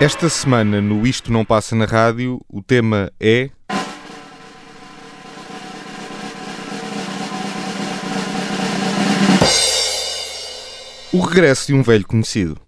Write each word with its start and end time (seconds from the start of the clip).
Esta 0.00 0.28
semana 0.28 0.80
no 0.80 1.06
Isto 1.06 1.32
Não 1.32 1.44
Passa 1.44 1.74
na 1.74 1.84
Rádio, 1.84 2.40
o 2.48 2.62
tema 2.62 3.12
é. 3.18 3.50
O 11.12 11.20
regresso 11.20 11.66
de 11.66 11.74
um 11.74 11.82
velho 11.82 12.06
conhecido. 12.06 12.60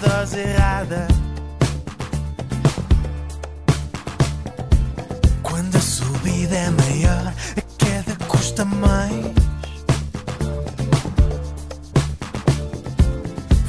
dose 0.00 0.40
errada. 0.40 1.06
Quando 5.42 5.76
a 5.76 5.80
subida 5.80 6.56
é 6.56 6.70
maior, 6.70 7.34
é 7.56 7.60
a 7.60 7.76
queda 7.78 8.12
é 8.12 8.24
custa 8.26 8.64
mais. 8.64 9.32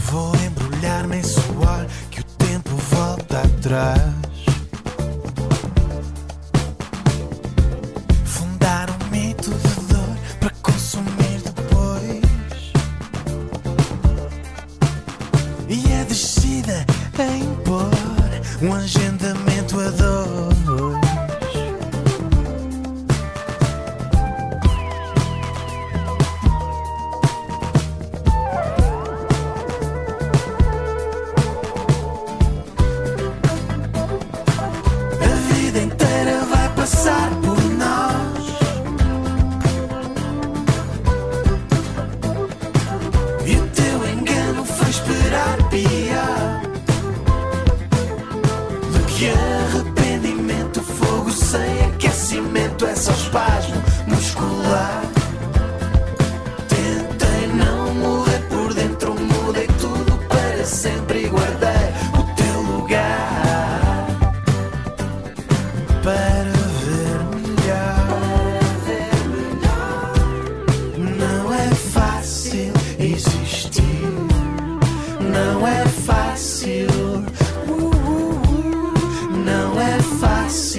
Vou 0.09 0.35
embrulhar-me 0.35 1.17
em 1.17 1.23
suor 1.23 1.85
que 2.09 2.21
o 2.21 2.23
tempo 2.23 2.75
volta 2.75 3.41
atrás. 3.41 4.20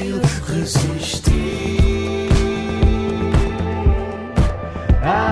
facile 0.02 0.20
résister. 0.46 2.28
Ah. 5.04 5.31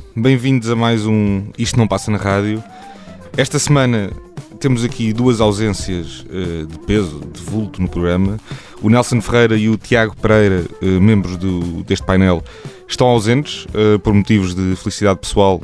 bem-vindos 0.15 0.69
a 0.69 0.75
mais 0.75 1.05
um 1.05 1.43
Isto 1.57 1.77
Não 1.77 1.87
Passa 1.87 2.11
na 2.11 2.17
Rádio. 2.17 2.61
Esta 3.37 3.57
semana 3.57 4.11
temos 4.59 4.83
aqui 4.83 5.13
duas 5.13 5.39
ausências 5.39 6.25
uh, 6.29 6.65
de 6.65 6.79
peso, 6.79 7.21
de 7.31 7.41
vulto 7.41 7.81
no 7.81 7.87
programa. 7.87 8.37
O 8.81 8.89
Nelson 8.89 9.21
Ferreira 9.21 9.55
e 9.55 9.69
o 9.69 9.77
Tiago 9.77 10.15
Pereira, 10.17 10.65
uh, 10.81 10.85
membros 11.01 11.37
do, 11.37 11.81
deste 11.83 12.05
painel, 12.05 12.43
estão 12.87 13.07
ausentes 13.07 13.65
uh, 13.65 13.97
por 13.99 14.13
motivos 14.13 14.53
de 14.53 14.75
felicidade 14.75 15.19
pessoal, 15.19 15.61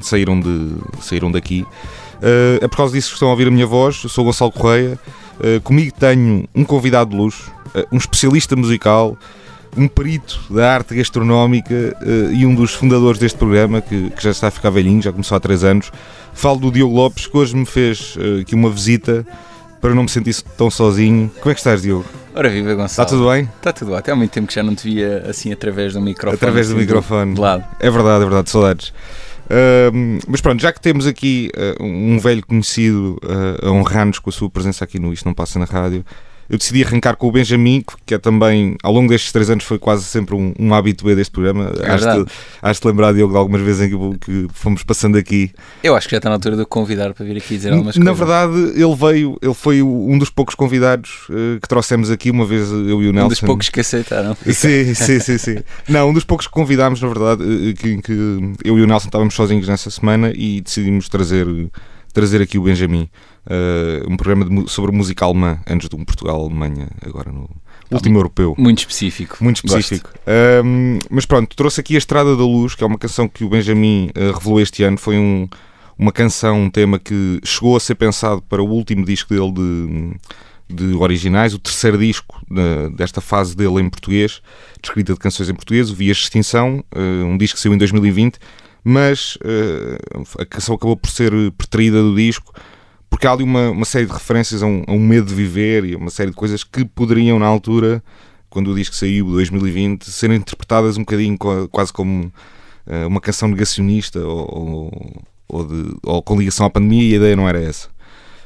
saíram, 0.00 0.38
de, 0.38 0.76
saíram 1.00 1.32
daqui. 1.32 1.66
é 2.60 2.68
por 2.68 2.76
causa 2.76 2.94
disso 2.94 3.08
que 3.08 3.14
estão 3.14 3.28
a 3.28 3.32
ouvir 3.32 3.48
a 3.48 3.50
minha 3.50 3.66
voz. 3.66 4.00
Eu 4.04 4.08
sou 4.08 4.24
Gonçalo 4.24 4.52
Correia. 4.52 4.98
comigo 5.64 5.92
tenho 5.98 6.48
um 6.54 6.64
convidado 6.64 7.10
de 7.10 7.16
luxo, 7.16 7.50
um 7.90 7.96
especialista 7.96 8.54
musical 8.54 9.18
um 9.76 9.88
perito 9.88 10.40
da 10.50 10.72
arte 10.72 10.94
gastronómica 10.94 11.96
uh, 12.00 12.32
e 12.32 12.46
um 12.46 12.54
dos 12.54 12.72
fundadores 12.74 13.18
deste 13.18 13.38
programa, 13.38 13.80
que, 13.80 14.10
que, 14.10 14.22
já 14.22 14.30
está 14.30 14.48
a 14.48 14.50
ficar 14.50 14.70
velhinho, 14.70 15.02
já 15.02 15.12
começou 15.12 15.36
há 15.36 15.40
três 15.40 15.64
anos. 15.64 15.90
Falo 16.32 16.58
do 16.58 16.70
Diogo 16.70 16.94
Lopes, 16.94 17.26
que 17.26 17.36
hoje 17.36 17.56
me 17.56 17.66
fez 17.66 18.16
uh, 18.16 18.40
aqui 18.40 18.54
uma 18.54 18.70
visita 18.70 19.26
para 19.80 19.94
não 19.94 20.04
me 20.04 20.08
sentir 20.08 20.34
tão 20.56 20.70
sozinho. 20.70 21.30
Como 21.40 21.50
é 21.50 21.54
que 21.54 21.60
estás, 21.60 21.82
Diogo? 21.82 22.06
Ora 22.34 22.48
viva, 22.48 22.74
Gonçalo. 22.74 22.86
Está 22.86 23.04
tudo 23.04 23.28
bem? 23.28 23.48
Está 23.56 23.72
tudo 23.72 23.90
bem. 23.90 23.98
Até 23.98 24.12
há 24.12 24.16
muito 24.16 24.30
tempo 24.30 24.46
que 24.46 24.54
já 24.54 24.62
não 24.62 24.74
te 24.74 24.84
via 24.84 25.24
assim 25.28 25.52
através 25.52 25.92
do 25.92 26.00
microfone. 26.00 26.36
Através 26.36 26.68
do 26.68 26.76
microfone. 26.76 27.34
De 27.34 27.40
lado. 27.40 27.64
É 27.78 27.90
verdade, 27.90 28.22
é 28.22 28.26
verdade, 28.26 28.50
saudades. 28.50 28.92
Uh, 29.44 30.18
mas 30.26 30.40
pronto, 30.40 30.60
já 30.60 30.72
que 30.72 30.80
temos 30.80 31.06
aqui 31.06 31.50
uh, 31.54 31.84
um 31.84 32.18
velho 32.18 32.44
conhecido 32.46 33.20
uh, 33.22 33.66
a 33.66 33.70
honrar-nos 33.70 34.18
com 34.18 34.30
a 34.30 34.32
sua 34.32 34.48
presença 34.48 34.84
aqui 34.84 34.98
no 34.98 35.12
Isto 35.12 35.26
Não 35.26 35.34
Passa 35.34 35.58
na 35.58 35.66
Rádio, 35.66 36.04
eu 36.48 36.58
decidi 36.58 36.84
arrancar 36.84 37.16
com 37.16 37.28
o 37.28 37.32
Benjamin, 37.32 37.84
que 38.04 38.14
é 38.14 38.18
também, 38.18 38.76
ao 38.82 38.92
longo 38.92 39.08
destes 39.08 39.32
três 39.32 39.48
anos, 39.48 39.64
foi 39.64 39.78
quase 39.78 40.04
sempre 40.04 40.34
um, 40.34 40.54
um 40.58 40.74
habitué 40.74 41.14
deste 41.14 41.30
programa. 41.30 41.72
É 41.80 41.92
acho 41.92 42.04
lembrar, 42.86 43.12
Diogo, 43.12 43.32
de 43.32 43.38
algumas 43.38 43.62
vezes 43.62 43.82
em 43.82 43.90
que, 43.90 44.18
que, 44.18 44.46
fomos 44.52 44.82
passando 44.82 45.16
aqui. 45.16 45.50
Eu 45.82 45.96
acho 45.96 46.06
que 46.06 46.12
já 46.12 46.18
está 46.18 46.28
na 46.28 46.36
altura 46.36 46.56
de 46.56 46.62
o 46.62 46.66
convidar 46.66 47.14
para 47.14 47.24
vir 47.24 47.36
aqui 47.36 47.56
dizer 47.56 47.72
algumas 47.72 47.96
na 47.96 48.04
coisas. 48.04 48.20
Na 48.20 48.26
verdade, 48.26 48.80
ele 48.80 48.94
veio, 48.94 49.38
ele 49.40 49.54
foi 49.54 49.82
um 49.82 50.18
dos 50.18 50.30
poucos 50.30 50.54
convidados 50.54 51.26
uh, 51.30 51.60
que 51.60 51.68
trouxemos 51.68 52.10
aqui, 52.10 52.30
uma 52.30 52.44
vez 52.44 52.70
eu 52.70 53.02
e 53.02 53.08
o 53.08 53.12
Nelson. 53.12 53.26
Um 53.26 53.28
dos 53.28 53.40
poucos 53.40 53.68
que 53.68 53.80
aceitaram. 53.80 54.36
Sim, 54.44 54.94
sim, 54.94 55.20
sim, 55.20 55.38
sim. 55.38 55.56
Não, 55.88 56.10
um 56.10 56.12
dos 56.12 56.24
poucos 56.24 56.46
que 56.46 56.52
convidámos, 56.52 57.00
na 57.00 57.08
verdade, 57.08 57.42
uh, 57.42 57.74
que, 57.74 58.02
que 58.02 58.12
eu 58.64 58.78
e 58.78 58.82
o 58.82 58.86
Nelson 58.86 59.08
estávamos 59.08 59.34
sozinhos 59.34 59.68
nessa 59.68 59.90
semana 59.90 60.32
e 60.34 60.60
decidimos 60.60 61.08
trazer, 61.08 61.46
trazer 62.14 62.40
aqui 62.40 62.56
o 62.56 62.62
Benjamin. 62.62 63.10
Uh, 63.44 64.10
um 64.10 64.16
programa 64.16 64.46
de, 64.46 64.70
sobre 64.70 64.90
música 64.90 65.26
alemã 65.26 65.58
antes 65.68 65.86
de 65.86 65.96
um 65.96 66.02
Portugal-Alemanha, 66.02 66.88
agora 67.04 67.30
no 67.30 67.50
último 67.90 68.18
europeu. 68.18 68.54
Muito 68.56 68.78
específico. 68.78 69.36
Muito 69.40 69.56
específico. 69.56 70.10
Um, 70.64 70.98
mas 71.10 71.26
pronto, 71.26 71.54
trouxe 71.54 71.80
aqui 71.80 71.94
a 71.96 71.98
Estrada 71.98 72.34
da 72.34 72.42
Luz, 72.42 72.74
que 72.74 72.82
é 72.82 72.86
uma 72.86 72.96
canção 72.96 73.28
que 73.28 73.44
o 73.44 73.50
Benjamin 73.50 74.10
uh, 74.16 74.32
revelou 74.32 74.60
este 74.60 74.82
ano. 74.82 74.96
Foi 74.96 75.18
um, 75.18 75.46
uma 75.98 76.12
canção, 76.12 76.62
um 76.62 76.70
tema 76.70 76.98
que 76.98 77.40
chegou 77.44 77.76
a 77.76 77.80
ser 77.80 77.96
pensado 77.96 78.40
para 78.42 78.62
o 78.62 78.70
último 78.70 79.04
disco 79.04 79.34
dele 79.34 79.52
de, 79.52 80.74
de 80.74 80.94
originais, 80.94 81.52
o 81.52 81.58
terceiro 81.58 81.98
disco 81.98 82.40
de, 82.50 82.96
desta 82.96 83.20
fase 83.20 83.54
dele 83.54 83.80
em 83.80 83.90
português, 83.90 84.40
de 84.80 84.88
escrita 84.88 85.12
de 85.12 85.18
canções 85.18 85.50
em 85.50 85.54
português, 85.54 85.90
o 85.90 85.94
Vias 85.94 86.16
de 86.16 86.22
Extinção, 86.22 86.82
uh, 86.94 87.24
um 87.26 87.36
disco 87.36 87.56
que 87.56 87.62
saiu 87.62 87.74
em 87.74 87.78
2020, 87.78 88.38
mas 88.84 89.38
a 90.38 90.44
canção 90.44 90.74
acabou 90.74 90.96
por 90.96 91.10
ser 91.10 91.32
preterida 91.56 92.02
do 92.02 92.14
disco 92.14 92.52
porque 93.14 93.28
há 93.28 93.30
ali 93.30 93.44
uma, 93.44 93.70
uma 93.70 93.84
série 93.84 94.06
de 94.06 94.12
referências 94.12 94.60
a 94.60 94.66
um, 94.66 94.82
a 94.88 94.92
um, 94.92 94.98
medo 94.98 95.28
de 95.28 95.34
viver 95.34 95.84
e 95.84 95.94
uma 95.94 96.10
série 96.10 96.30
de 96.30 96.36
coisas 96.36 96.64
que 96.64 96.84
poderiam, 96.84 97.38
na 97.38 97.46
altura, 97.46 98.02
quando 98.50 98.72
o 98.72 98.74
disco 98.74 98.92
saiu, 98.92 99.26
2020, 99.26 100.10
serem 100.10 100.38
interpretadas 100.38 100.96
um 100.96 101.02
bocadinho 101.02 101.38
quase 101.70 101.92
como 101.92 102.24
uh, 102.24 103.06
uma 103.06 103.20
canção 103.20 103.46
negacionista 103.46 104.18
ou, 104.18 104.90
ou, 105.46 105.64
de, 105.64 105.96
ou, 106.02 106.20
com 106.24 106.36
ligação 106.36 106.66
à 106.66 106.70
pandemia 106.70 107.08
e 107.08 107.12
a 107.12 107.16
ideia 107.18 107.36
não 107.36 107.48
era 107.48 107.62
essa. 107.62 107.88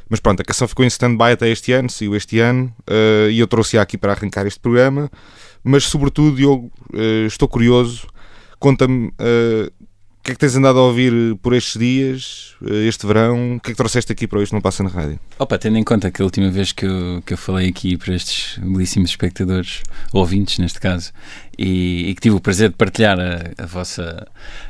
Mas 0.07 0.21
pronto, 0.21 0.43
a 0.43 0.45
canção 0.45 0.69
ficou 0.69 0.85
em 0.85 0.89
stand-by 0.89 1.33
até 1.33 1.49
este 1.49 1.73
ano, 1.73 1.89
saiu 1.89 2.15
este 2.15 2.39
ano, 2.39 2.71
uh, 2.91 3.31
e 3.31 3.39
eu 3.39 3.47
trouxe-a 3.47 3.81
aqui 3.81 3.97
para 3.97 4.13
arrancar 4.13 4.47
este 4.47 4.61
programa. 4.61 5.11
Mas, 5.65 5.85
sobretudo, 5.85 6.39
eu 6.39 6.71
uh, 6.93 7.27
estou 7.27 7.49
curioso, 7.49 8.07
conta-me 8.59 9.13
o 10.21 10.25
que 10.29 10.33
é 10.33 10.35
que 10.35 10.41
tens 10.41 10.57
andado 10.57 10.79
a 10.79 10.83
ouvir 10.83 11.37
por 11.37 11.55
estes 11.55 11.79
dias, 11.79 12.55
este 12.87 13.07
verão? 13.07 13.57
O 13.57 13.61
que 13.61 13.71
é 13.71 13.73
que 13.73 13.77
trouxeste 13.77 14.13
aqui 14.13 14.27
para 14.27 14.39
hoje 14.39 14.53
Não 14.53 14.61
Passa 14.61 14.83
na 14.83 14.91
Rádio? 14.91 15.19
Opa, 15.39 15.57
tendo 15.57 15.79
em 15.79 15.85
conta 15.85 16.11
que 16.11 16.21
a 16.21 16.25
última 16.25 16.51
vez 16.51 16.73
que 16.73 16.85
eu, 16.85 17.23
que 17.25 17.33
eu 17.33 17.39
falei 17.39 17.69
aqui 17.69 17.97
para 17.97 18.15
estes 18.15 18.59
belíssimos 18.59 19.11
espectadores, 19.11 19.83
ouvintes 20.13 20.59
neste 20.59 20.81
caso, 20.81 21.13
e, 21.59 22.11
e 22.11 22.15
que 22.15 22.21
tive 22.21 22.37
o 22.37 22.41
prazer 22.41 22.69
de 22.69 22.77
partilhar 22.77 23.19
a, 23.19 23.63
a 23.63 23.67
vossa, 23.67 24.27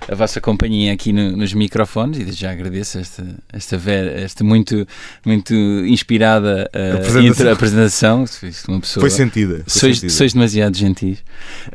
a 0.08 0.14
vossa 0.14 0.40
companhia 0.40 0.92
aqui 0.92 1.12
no, 1.12 1.36
nos 1.36 1.52
microfones, 1.52 2.18
e 2.18 2.24
desde 2.24 2.42
já 2.42 2.52
agradeço 2.52 2.98
esta, 2.98 3.26
esta, 3.52 3.76
ver, 3.76 4.06
esta 4.16 4.44
muito, 4.44 4.86
muito 5.24 5.52
inspirada 5.54 6.70
uh, 6.74 6.98
apresentação. 6.98 7.52
apresentação. 7.52 8.24
Uma 8.68 8.80
pessoa, 8.80 9.02
foi 9.02 9.10
sentida. 9.10 9.56
Foi 9.66 9.80
sois, 9.80 9.96
sentida. 9.96 10.12
sois 10.12 10.32
demasiado 10.32 10.76
gentis. 10.76 11.18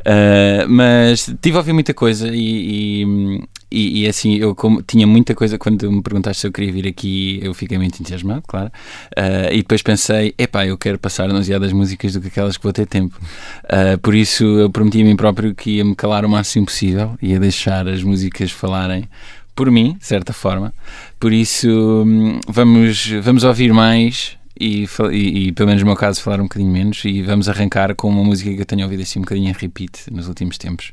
Uh, 0.00 0.68
mas 0.68 1.30
tive 1.40 1.56
a 1.56 1.58
ouvir 1.58 1.72
muita 1.72 1.92
coisa 1.92 2.28
e, 2.32 3.02
e 3.02 3.44
e, 3.74 4.02
e, 4.02 4.08
assim, 4.08 4.36
eu 4.36 4.54
como, 4.54 4.80
tinha 4.82 5.06
muita 5.06 5.34
coisa 5.34 5.58
quando 5.58 5.90
me 5.90 6.00
perguntaste 6.00 6.42
se 6.42 6.46
eu 6.46 6.52
queria 6.52 6.72
vir 6.72 6.86
aqui, 6.86 7.40
eu 7.42 7.52
fiquei 7.52 7.76
muito 7.76 8.00
entusiasmado, 8.00 8.42
claro. 8.46 8.70
Uh, 9.16 9.52
e 9.52 9.56
depois 9.58 9.82
pensei, 9.82 10.32
epá, 10.38 10.64
eu 10.64 10.78
quero 10.78 10.98
passar 10.98 11.26
demasiadas 11.26 11.72
músicas 11.72 12.12
do 12.12 12.20
que 12.20 12.28
aquelas 12.28 12.56
que 12.56 12.62
vou 12.62 12.72
ter 12.72 12.86
tempo. 12.86 13.18
Uh, 13.64 13.98
por 13.98 14.14
isso 14.14 14.44
eu 14.44 14.70
prometi 14.70 15.02
a 15.02 15.04
mim 15.04 15.16
próprio 15.16 15.54
que 15.54 15.78
ia 15.78 15.84
me 15.84 15.96
calar 15.96 16.24
o 16.24 16.28
máximo 16.28 16.66
possível, 16.66 17.16
ia 17.20 17.40
deixar 17.40 17.88
as 17.88 18.02
músicas 18.02 18.52
falarem 18.52 19.08
por 19.54 19.70
mim, 19.70 19.96
de 19.98 20.06
certa 20.06 20.32
forma. 20.32 20.72
Por 21.18 21.32
isso 21.32 21.68
hum, 22.06 22.40
vamos, 22.48 23.08
vamos 23.22 23.44
ouvir 23.44 23.72
mais 23.72 24.36
e, 24.58 24.86
e, 25.12 25.48
e, 25.48 25.52
pelo 25.52 25.68
menos 25.68 25.82
no 25.82 25.86
meu 25.86 25.96
caso, 25.96 26.22
falar 26.22 26.40
um 26.40 26.44
bocadinho 26.44 26.70
menos. 26.70 27.04
E 27.04 27.22
vamos 27.22 27.48
arrancar 27.48 27.94
com 27.94 28.08
uma 28.08 28.22
música 28.22 28.52
que 28.52 28.60
eu 28.60 28.66
tenho 28.66 28.82
ouvido 28.82 29.02
assim 29.02 29.18
um 29.18 29.22
bocadinho 29.22 29.48
em 29.48 29.52
repeat 29.52 30.10
nos 30.12 30.28
últimos 30.28 30.58
tempos, 30.58 30.92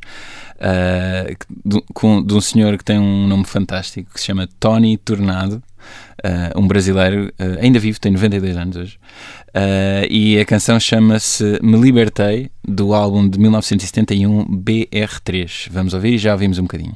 uh, 0.58 1.36
de, 1.66 1.82
com, 1.94 2.24
de 2.24 2.34
um 2.34 2.42
senhor 2.42 2.78
que 2.78 2.84
tem 2.84 2.98
um 2.98 3.28
nome 3.28 3.46
fantástico 3.46 4.14
que 4.14 4.20
se 4.20 4.26
chama 4.26 4.48
Tony 4.60 4.98
Tornado. 4.98 5.62
Uh, 6.24 6.60
um 6.60 6.68
brasileiro, 6.68 7.34
uh, 7.40 7.60
ainda 7.60 7.80
vivo, 7.80 8.00
tem 8.00 8.12
92 8.12 8.56
anos 8.56 8.78
hoje, 8.78 9.00
e 10.10 10.40
a 10.40 10.46
canção 10.46 10.80
chama-se 10.80 11.60
Me 11.64 11.76
Libertei, 11.78 12.52
do 12.64 12.94
álbum 12.94 13.28
de 13.28 13.40
1971 13.40 14.46
BR3. 14.46 15.70
Vamos 15.72 15.96
ouvir 15.96 16.14
e 16.14 16.18
já 16.20 16.34
ouvimos 16.34 16.60
um 16.60 16.64
bocadinho. 16.64 16.96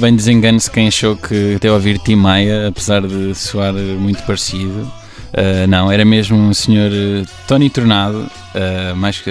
Bem, 0.00 0.16
desengane-se 0.16 0.70
quem 0.70 0.88
achou 0.88 1.16
que 1.16 1.54
até 1.56 1.70
ouvir 1.70 1.98
Tim 1.98 2.16
Maia, 2.16 2.68
apesar 2.68 3.06
de 3.06 3.34
soar 3.34 3.74
muito 3.74 4.22
parecido. 4.22 4.90
Uh, 5.30 5.64
não, 5.68 5.92
era 5.92 6.04
mesmo 6.04 6.36
um 6.36 6.52
senhor 6.52 6.90
uh, 6.90 7.26
Tony 7.46 7.70
Tornado, 7.70 8.18
uh, 8.18 8.96
mais, 8.96 9.22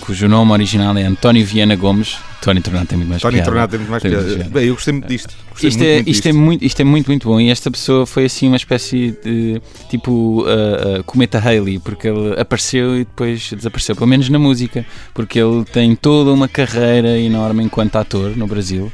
cujo 0.00 0.28
nome 0.28 0.52
original 0.52 0.94
é 0.98 1.04
António 1.04 1.46
Viana 1.46 1.74
Gomes. 1.76 2.18
Tony 2.42 2.60
Tornado 2.60 2.88
tem 2.88 2.98
muito 2.98 3.08
mais 3.08 3.22
Tony 3.22 3.34
piada. 3.36 3.50
Tornado 3.50 3.70
tem 3.70 3.78
muito 3.78 3.90
mais 3.90 4.02
tem 4.02 4.10
piada. 4.10 4.50
Bem, 4.50 4.64
eu 4.66 4.74
gostei 4.74 4.92
muito 4.92 5.08
disto. 5.08 5.34
Gostei 5.50 5.68
isto, 5.68 5.78
muito, 5.78 5.88
é, 5.88 5.94
muito 5.94 6.08
isto, 6.10 6.22
disto. 6.22 6.28
é 6.28 6.32
muito, 6.32 6.64
isto 6.64 6.80
é 6.80 6.84
muito, 6.84 7.06
muito 7.06 7.28
bom. 7.28 7.40
E 7.40 7.48
esta 7.48 7.70
pessoa 7.70 8.04
foi 8.04 8.26
assim 8.26 8.48
uma 8.48 8.56
espécie 8.56 9.16
de 9.24 9.62
tipo 9.88 10.44
Cometa 11.06 11.38
Haley, 11.38 11.78
porque 11.78 12.08
ele 12.08 12.38
apareceu 12.38 12.94
e 12.94 12.98
depois 13.00 13.50
desapareceu, 13.50 13.96
pelo 13.96 14.06
menos 14.06 14.28
na 14.28 14.38
música, 14.38 14.84
porque 15.14 15.40
ele 15.40 15.64
tem 15.64 15.96
toda 15.96 16.30
uma 16.32 16.48
carreira 16.48 17.18
enorme 17.18 17.64
enquanto 17.64 17.96
ator 17.96 18.36
no 18.36 18.46
Brasil. 18.46 18.92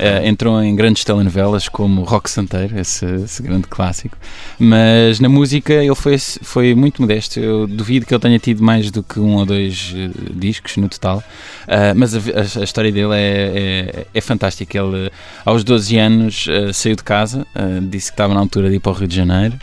Uh, 0.00 0.26
entrou 0.26 0.62
em 0.62 0.74
grandes 0.74 1.04
telenovelas 1.04 1.68
como 1.68 2.04
Rock 2.04 2.30
Santeiro, 2.30 2.78
esse, 2.78 3.04
esse, 3.04 3.42
grande 3.42 3.66
clássico, 3.66 4.16
mas 4.58 5.20
na 5.20 5.28
música 5.28 5.74
ele 5.74 5.94
foi, 5.94 6.16
foi 6.18 6.74
muito 6.74 7.02
modesto. 7.02 7.38
Eu 7.38 7.66
duvido 7.66 8.06
que 8.06 8.14
ele 8.14 8.20
tenha 8.22 8.38
tido 8.38 8.62
mais 8.62 8.90
do 8.90 9.02
que 9.02 9.20
um 9.20 9.36
ou 9.36 9.44
dois 9.44 9.92
uh, 9.92 10.32
discos 10.34 10.78
no 10.78 10.88
total, 10.88 11.18
uh, 11.18 11.94
mas 11.94 12.14
a, 12.14 12.18
a, 12.18 12.60
a, 12.60 12.64
história 12.64 12.90
dele 12.90 13.12
é, 13.12 13.18
é, 13.18 14.06
é, 14.14 14.20
fantástica. 14.22 14.78
Ele, 14.78 15.10
aos 15.44 15.62
12 15.62 15.98
anos, 15.98 16.46
saiu 16.72 16.96
de 16.96 17.04
casa, 17.04 17.46
disse 17.82 18.10
que 18.10 18.14
estava 18.14 18.32
na 18.32 18.40
altura 18.40 18.70
de 18.70 18.76
ir 18.76 18.80
para 18.80 18.92
o 18.92 18.94
Rio 18.94 19.08
de 19.08 19.16
Janeiro. 19.16 19.58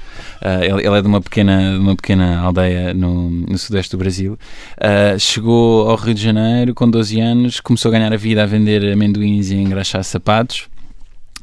Ele, 0.61 0.87
ele, 0.87 0.97
é 0.97 1.01
de 1.01 1.07
uma 1.07 1.21
pequena, 1.21 1.77
uma 1.79 1.95
pequena 1.95 2.39
aldeia 2.39 2.93
no, 2.93 3.29
no 3.29 3.57
sudoeste 3.57 3.91
do 3.91 3.97
Brasil. 3.97 4.37
chegou 5.19 5.89
ao 5.89 5.95
Rio 5.95 6.13
de 6.13 6.21
Janeiro 6.21 6.73
com 6.73 6.89
12 6.89 7.19
anos, 7.19 7.59
começou 7.59 7.89
a 7.89 7.91
ganhar 7.93 8.13
a 8.13 8.17
vida 8.17 8.43
a 8.43 8.45
vender 8.45 8.91
amendoins 8.91 9.51
e 9.51 9.55
a 9.55 9.57
engraxar 9.57 10.03
sapatos. 10.03 10.67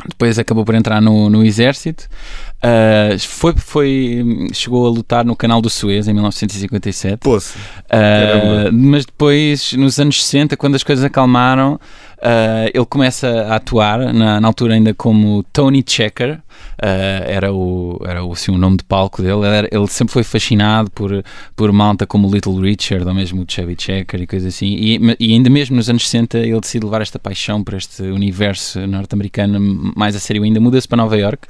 Depois 0.09 0.39
acabou 0.39 0.65
por 0.65 0.75
entrar 0.75 1.01
no, 1.01 1.31
no 1.31 1.45
exército. 1.45 2.09
Uh, 2.57 3.19
foi, 3.19 3.55
foi, 3.57 4.49
chegou 4.53 4.87
a 4.87 4.91
lutar 4.91 5.25
no 5.25 5.37
canal 5.37 5.63
do 5.63 5.71
Suez 5.71 6.09
em 6.09 6.13
1957. 6.13 7.19
Poxa, 7.19 7.55
uh, 7.59 8.73
mas 8.73 9.05
depois, 9.05 9.73
nos 9.75 9.99
anos 10.01 10.25
60, 10.25 10.57
quando 10.57 10.75
as 10.75 10.83
coisas 10.83 11.05
acalmaram, 11.05 11.79
uh, 12.25 12.71
ele 12.73 12.87
começa 12.87 13.29
a 13.29 13.57
atuar, 13.57 14.13
na, 14.13 14.41
na, 14.41 14.49
altura 14.49 14.75
ainda 14.75 14.95
como 14.95 15.45
Tony 15.53 15.85
Checker. 15.87 16.41
era 16.79 17.53
o, 17.53 18.01
era 18.05 18.25
o, 18.25 18.33
assim, 18.33 18.51
o 18.51 18.59
nome 18.59 18.79
de 18.79 18.85
palco 18.85 19.23
dele. 19.23 19.35
Ele, 19.35 19.57
era, 19.57 19.69
ele, 19.71 19.87
sempre 19.87 20.13
foi 20.13 20.23
fascinado 20.23 20.91
por, 20.91 21.25
por 21.55 21.71
malta 21.73 22.07
como 22.07 22.33
Little 22.33 22.61
Richard 22.61 23.07
ou 23.07 23.15
mesmo 23.15 23.45
Chevy 23.47 23.77
Checker 23.79 24.23
e 24.23 24.27
coisas 24.27 24.55
assim. 24.55 24.67
E, 24.67 25.01
e 25.21 25.33
ainda 25.33 25.51
mesmo 25.51 25.77
nos 25.77 25.89
anos 25.89 26.09
60 26.09 26.39
ele 26.39 26.61
decide 26.61 26.85
levar 26.85 27.03
esta 27.03 27.19
paixão 27.19 27.63
por 27.63 27.75
este 27.75 28.03
universo 28.03 28.87
norte-americano 28.87 29.93
mais 29.97 30.17
a 30.17 30.19
sério 30.19 30.43
ainda. 30.43 30.61
Muda-se 30.61 30.89
para 30.89 30.97
Nova 30.97 31.17
York. 31.17 31.47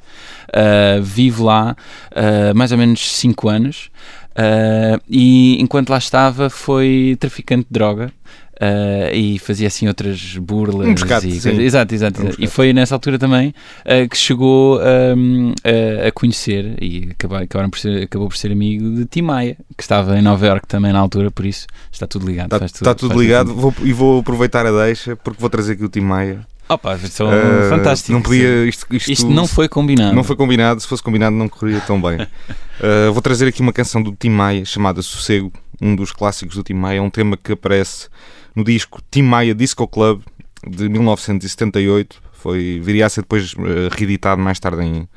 Uh, 0.49 1.03
vive 1.03 1.43
lá 1.43 1.77
uh, 2.13 2.57
mais 2.57 2.71
ou 2.71 2.79
menos 2.79 3.01
5 3.17 3.49
anos 3.49 3.91
uh, 4.35 5.01
e 5.09 5.61
enquanto 5.61 5.91
lá 5.91 5.99
estava 5.99 6.51
foi 6.51 7.17
traficante 7.19 7.63
de 7.63 7.73
droga. 7.73 8.13
Uh, 8.55 9.13
e 9.13 9.39
fazia 9.41 9.67
assim 9.67 9.89
outras 9.89 10.37
burlas. 10.37 10.87
Um 10.87 10.95
pescado, 10.95 11.27
e. 11.27 11.63
Exato, 11.63 11.95
exato. 11.95 12.23
Um 12.23 12.31
e 12.39 12.47
foi 12.47 12.73
nessa 12.73 12.95
altura 12.95 13.19
também 13.19 13.49
uh, 13.49 14.09
que 14.09 14.17
chegou 14.17 14.81
um, 14.81 15.53
a, 15.65 16.09
a 16.09 16.13
conhecer 16.13 16.77
e 16.81 17.09
acabou, 17.11 17.39
acabaram 17.39 17.69
por 17.69 17.79
ser, 17.79 18.05
acabou 18.05 18.29
por 18.29 18.37
ser 18.37 18.53
amigo 18.53 18.95
de 18.95 19.07
Tim 19.07 19.23
Maia, 19.23 19.57
que 19.77 19.83
estava 19.83 20.17
em 20.17 20.23
Nova 20.23 20.47
York 20.47 20.69
também 20.69 20.93
na 20.93 21.01
altura, 21.01 21.33
por 21.33 21.45
isso 21.45 21.67
está 21.91 22.07
tudo 22.07 22.27
ligado. 22.27 22.55
Está, 22.55 22.67
está 22.67 22.95
tudo 22.95 23.21
ligado 23.21 23.53
vou, 23.53 23.75
e 23.83 23.93
vou 23.93 24.21
aproveitar 24.21 24.65
a 24.67 24.71
deixa 24.85 25.17
porque 25.17 25.41
vou 25.41 25.51
trazer 25.51 25.73
aqui 25.73 25.85
o 25.85 25.89
Tim 25.89 26.01
Maia. 26.01 26.47
Opa, 26.69 26.97
são 26.99 27.29
uh, 27.29 27.69
fantásticos. 27.69 28.15
Não 28.15 28.23
podia, 28.23 28.65
isto, 28.67 28.87
isto, 28.91 29.13
isto, 29.13 29.29
não 29.29 29.47
foi 29.47 29.69
combinado. 29.69 30.15
Não 30.15 30.25
foi 30.25 30.35
combinado, 30.35 30.81
se 30.81 30.87
fosse 30.87 31.03
combinado 31.03 31.37
não 31.37 31.49
correria 31.49 31.81
tão 31.81 32.01
bem. 32.01 32.23
uh, 32.23 33.13
vou 33.13 33.21
trazer 33.21 33.49
aqui 33.49 33.61
uma 33.61 33.73
canção 33.73 34.03
do 34.03 34.13
Tim 34.13 34.31
Maia 34.31 34.65
chamada 34.65 35.03
Sossego, 35.03 35.53
um 35.81 35.95
dos 35.95 36.13
clássicos 36.13 36.57
do 36.57 36.63
Tim 36.63 36.75
Maia, 36.75 36.99
é 36.99 37.03
um 37.03 37.11
tema 37.11 37.37
que 37.37 37.53
aparece 37.53 38.09
no 38.55 38.65
disco 38.65 39.01
Tim 39.11 39.23
Maia 39.23 39.55
Disco 39.55 39.87
Club 39.89 40.23
de 40.67 40.89
1978, 40.89 42.23
foi, 42.33 42.81
viria 42.83 43.07
a 43.07 43.09
ser 43.09 43.23
depois 43.23 43.55
uh, 43.55 43.89
reeditado 43.91 44.41
mais 44.41 44.59
tarde 44.59 44.83
em, 44.83 45.09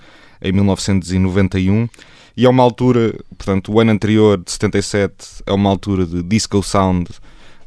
em 0.41 0.51
1991. 0.51 1.87
E 2.35 2.45
é 2.45 2.49
uma 2.49 2.61
altura, 2.61 3.15
portanto, 3.37 3.73
o 3.73 3.79
ano 3.79 3.91
anterior, 3.91 4.37
de 4.37 4.51
77, 4.51 5.43
é 5.45 5.51
uma 5.51 5.69
altura 5.69 6.05
de 6.05 6.21
disco 6.21 6.61
sound 6.61 7.09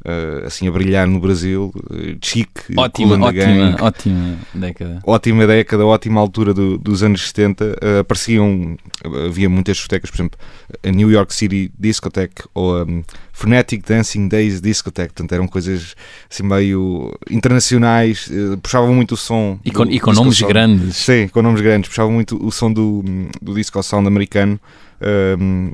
Uh, 0.03 0.47
assim 0.47 0.67
a 0.67 0.71
brilhar 0.71 1.07
no 1.07 1.21
Brasil, 1.21 1.71
uh, 1.77 2.19
chique, 2.23 2.73
ótima, 2.75 3.13
ótima, 3.17 3.33
gang, 3.33 3.83
ótima 3.83 4.39
década. 4.55 4.99
Ótima 5.05 5.47
década, 5.47 5.85
ótima 5.85 6.19
altura 6.19 6.55
do, 6.55 6.79
dos 6.79 7.03
anos 7.03 7.29
70. 7.29 7.65
Uh, 7.65 7.99
apareciam, 8.01 8.79
havia 9.27 9.51
muitas 9.51 9.77
discotecas, 9.77 10.11
por 10.11 10.17
exemplo, 10.17 10.41
a 10.83 10.91
New 10.91 11.11
York 11.11 11.35
City 11.35 11.71
Discotheque 11.79 12.45
ou 12.55 12.79
a 12.79 12.85
um, 12.85 13.03
Frenetic 13.31 13.87
Dancing 13.87 14.27
Days 14.27 14.63
Discotheque, 14.63 15.13
portanto 15.13 15.33
eram 15.33 15.47
coisas 15.47 15.95
assim 16.31 16.45
meio 16.45 17.15
internacionais, 17.31 18.27
uh, 18.29 18.57
puxavam 18.57 18.95
muito 18.95 19.13
o 19.13 19.17
som. 19.19 19.59
E 19.63 19.71
com, 19.71 19.85
e 19.85 20.01
com 20.01 20.15
nomes 20.15 20.39
sound. 20.39 20.51
grandes. 20.51 20.97
Sim, 20.97 21.29
com 21.29 21.43
nomes 21.43 21.61
grandes, 21.61 21.91
puxavam 21.91 22.13
muito 22.13 22.43
o 22.43 22.51
som 22.51 22.73
do, 22.73 23.05
do 23.43 23.55
disco 23.55 23.83
sound 23.83 24.09
americano. 24.09 24.59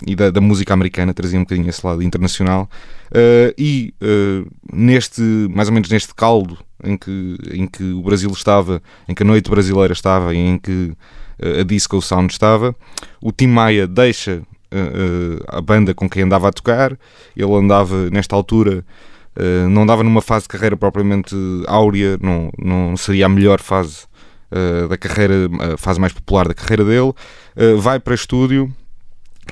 E 0.06 0.14
da, 0.14 0.30
da, 0.30 0.40
música 0.40 0.72
americana, 0.72 1.12
trazia 1.12 1.38
um 1.38 1.42
bocadinho 1.42 1.68
esse 1.68 1.84
lado 1.84 2.02
internacional. 2.02 2.68
Uh, 3.10 3.54
e 3.56 3.94
uh, 4.02 4.48
neste, 4.72 5.20
mais 5.50 5.68
ou 5.68 5.74
menos 5.74 5.88
neste 5.88 6.14
caldo 6.14 6.58
em 6.82 6.96
que, 6.96 7.36
em 7.52 7.66
que 7.66 7.92
o 7.92 8.02
Brasil 8.02 8.30
estava, 8.30 8.82
em 9.08 9.14
que 9.14 9.22
a 9.22 9.26
noite 9.26 9.50
brasileira 9.50 9.92
estava 9.92 10.34
e 10.34 10.38
em 10.38 10.58
que 10.58 10.92
uh, 11.42 11.60
a 11.60 11.62
Disco 11.62 12.00
Sound 12.02 12.32
estava, 12.32 12.74
o 13.20 13.30
Tim 13.32 13.48
Maia 13.48 13.86
deixa 13.86 14.42
a 15.48 15.60
banda 15.60 15.94
com 15.94 16.10
quem 16.10 16.24
andava 16.24 16.48
a 16.48 16.52
tocar. 16.52 16.98
Ele 17.34 17.54
andava, 17.54 18.10
nesta 18.10 18.36
altura, 18.36 18.84
não 19.70 19.82
andava 19.82 20.02
numa 20.02 20.20
fase 20.20 20.42
de 20.42 20.48
carreira 20.48 20.76
propriamente 20.76 21.34
áurea, 21.66 22.18
não, 22.20 22.50
não 22.58 22.96
seria 22.96 23.24
a 23.24 23.28
melhor 23.28 23.60
fase 23.60 24.04
da 24.90 24.98
carreira, 24.98 25.48
a 25.72 25.76
fase 25.78 25.98
mais 25.98 26.12
popular 26.12 26.48
da 26.48 26.52
carreira 26.52 26.84
dele. 26.84 27.14
vai 27.78 27.98
para 28.00 28.14
estúdio 28.14 28.70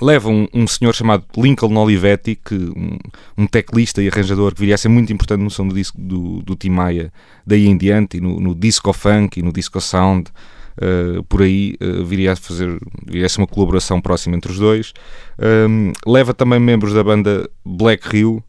leva 0.01 0.29
um, 0.29 0.47
um, 0.53 0.67
senhor 0.67 0.95
chamado 0.95 1.25
Lincoln 1.37 1.77
Olivetti, 1.77 2.37
que, 2.37 2.55
um, 2.55 2.99
um, 3.37 3.47
teclista 3.47 4.03
e 4.03 4.09
arranjador 4.09 4.55
que 4.55 4.61
viria 4.61 4.75
a 4.75 4.79
ser 4.79 4.89
muito 4.89 5.13
importante 5.13 5.41
no 5.41 5.51
som 5.51 5.67
do 5.67 5.75
disco 5.75 6.01
do, 6.01 6.43
do 6.43 6.57
Tim 6.57 6.71
Maia 6.71 7.13
daí 7.47 7.67
em 7.67 7.77
diante, 7.77 8.17
e 8.17 8.21
no, 8.21 8.41
no 8.41 8.55
disco 8.55 8.93
funk 8.93 9.39
e 9.39 9.43
no 9.43 9.53
disco 9.53 9.81
sound, 9.81 10.31
uh, 10.79 11.23
por 11.25 11.43
aí 11.43 11.77
uh, 11.81 12.05
viria 12.05 12.33
a 12.33 12.37
fazer, 12.37 12.79
viria 13.07 13.27
a 13.27 13.29
ser 13.29 13.41
uma 13.41 13.47
colaboração 13.47 14.01
próxima 14.01 14.37
entre 14.37 14.51
os 14.51 14.59
dois. 14.59 14.93
Um, 15.69 15.93
leva 16.07 16.35
também 16.35 16.59
membros 16.59 16.93
da 16.93 17.05
banda 17.05 17.49
Black 17.65 18.09
Rio 18.09 18.43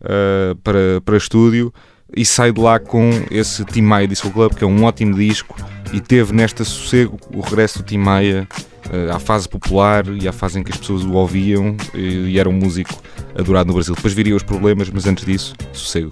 uh, 0.00 0.56
para, 0.62 1.00
para 1.04 1.16
estúdio 1.16 1.72
e 2.14 2.24
sai 2.24 2.52
de 2.52 2.60
lá 2.60 2.78
com 2.78 3.10
esse 3.30 3.64
Tim 3.64 3.82
Maia 3.82 4.06
Disco 4.06 4.30
Club, 4.30 4.54
que 4.54 4.64
é 4.64 4.66
um 4.66 4.84
ótimo 4.84 5.14
disco, 5.14 5.56
e 5.92 6.00
teve 6.00 6.32
nesta 6.32 6.64
sossego 6.64 7.18
o 7.32 7.40
regresso 7.40 7.78
do 7.78 7.84
Tim 7.84 7.98
Maia 7.98 8.46
uh, 8.86 9.14
à 9.14 9.18
fase 9.18 9.48
popular 9.48 10.06
e 10.08 10.28
à 10.28 10.32
fase 10.32 10.58
em 10.58 10.62
que 10.62 10.72
as 10.72 10.78
pessoas 10.78 11.04
o 11.04 11.12
ouviam 11.12 11.76
e, 11.94 12.30
e 12.30 12.38
era 12.38 12.48
um 12.48 12.52
músico 12.52 13.02
adorado 13.34 13.68
no 13.68 13.74
Brasil. 13.74 13.94
Depois 13.94 14.14
viriam 14.14 14.36
os 14.36 14.42
problemas, 14.42 14.90
mas 14.90 15.06
antes 15.06 15.24
disso, 15.24 15.54
sossego. 15.72 16.10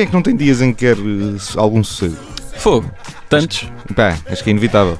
Quem 0.00 0.04
é 0.04 0.06
que 0.06 0.14
não 0.14 0.22
tem 0.22 0.34
dias 0.34 0.62
em 0.62 0.72
que 0.72 0.86
quer 0.86 0.96
eh, 0.96 1.36
algum 1.56 1.84
sossego? 1.84 2.16
Fogo. 2.56 2.90
Tantos. 3.28 3.70
Pá, 3.94 4.16
acho 4.30 4.42
que 4.42 4.48
é 4.48 4.52
inevitável. 4.52 4.96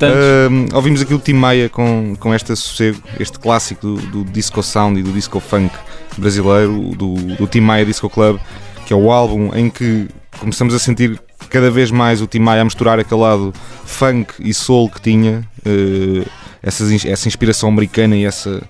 Ahm, 0.00 0.68
ouvimos 0.72 1.02
aqui 1.02 1.12
o 1.12 1.18
Tim 1.18 1.32
Maia 1.32 1.68
com, 1.68 2.14
com 2.20 2.32
este 2.32 2.54
sossego, 2.54 3.02
este 3.18 3.36
clássico 3.36 3.84
do, 3.84 3.96
do 3.96 4.24
disco 4.24 4.62
sound 4.62 5.00
e 5.00 5.02
do 5.02 5.10
disco 5.10 5.40
funk 5.40 5.74
brasileiro, 6.16 6.92
do, 6.96 7.14
do 7.14 7.48
Tim 7.48 7.62
Maia 7.62 7.84
Disco 7.84 8.08
Club, 8.08 8.38
que 8.86 8.92
é 8.92 8.96
o 8.96 9.10
álbum 9.10 9.52
em 9.56 9.68
que 9.68 10.06
começamos 10.38 10.72
a 10.72 10.78
sentir 10.78 11.20
cada 11.50 11.68
vez 11.68 11.90
mais 11.90 12.22
o 12.22 12.26
Tim 12.28 12.38
Maia 12.38 12.62
a 12.62 12.64
misturar 12.64 13.00
aquele 13.00 13.22
lado 13.22 13.52
funk 13.84 14.34
e 14.38 14.54
soul 14.54 14.88
que 14.88 15.00
tinha, 15.00 15.42
eh, 15.66 16.24
essas 16.62 17.04
essa 17.04 17.26
inspiração 17.26 17.70
americana 17.70 18.14
e 18.14 18.24
essa 18.24 18.62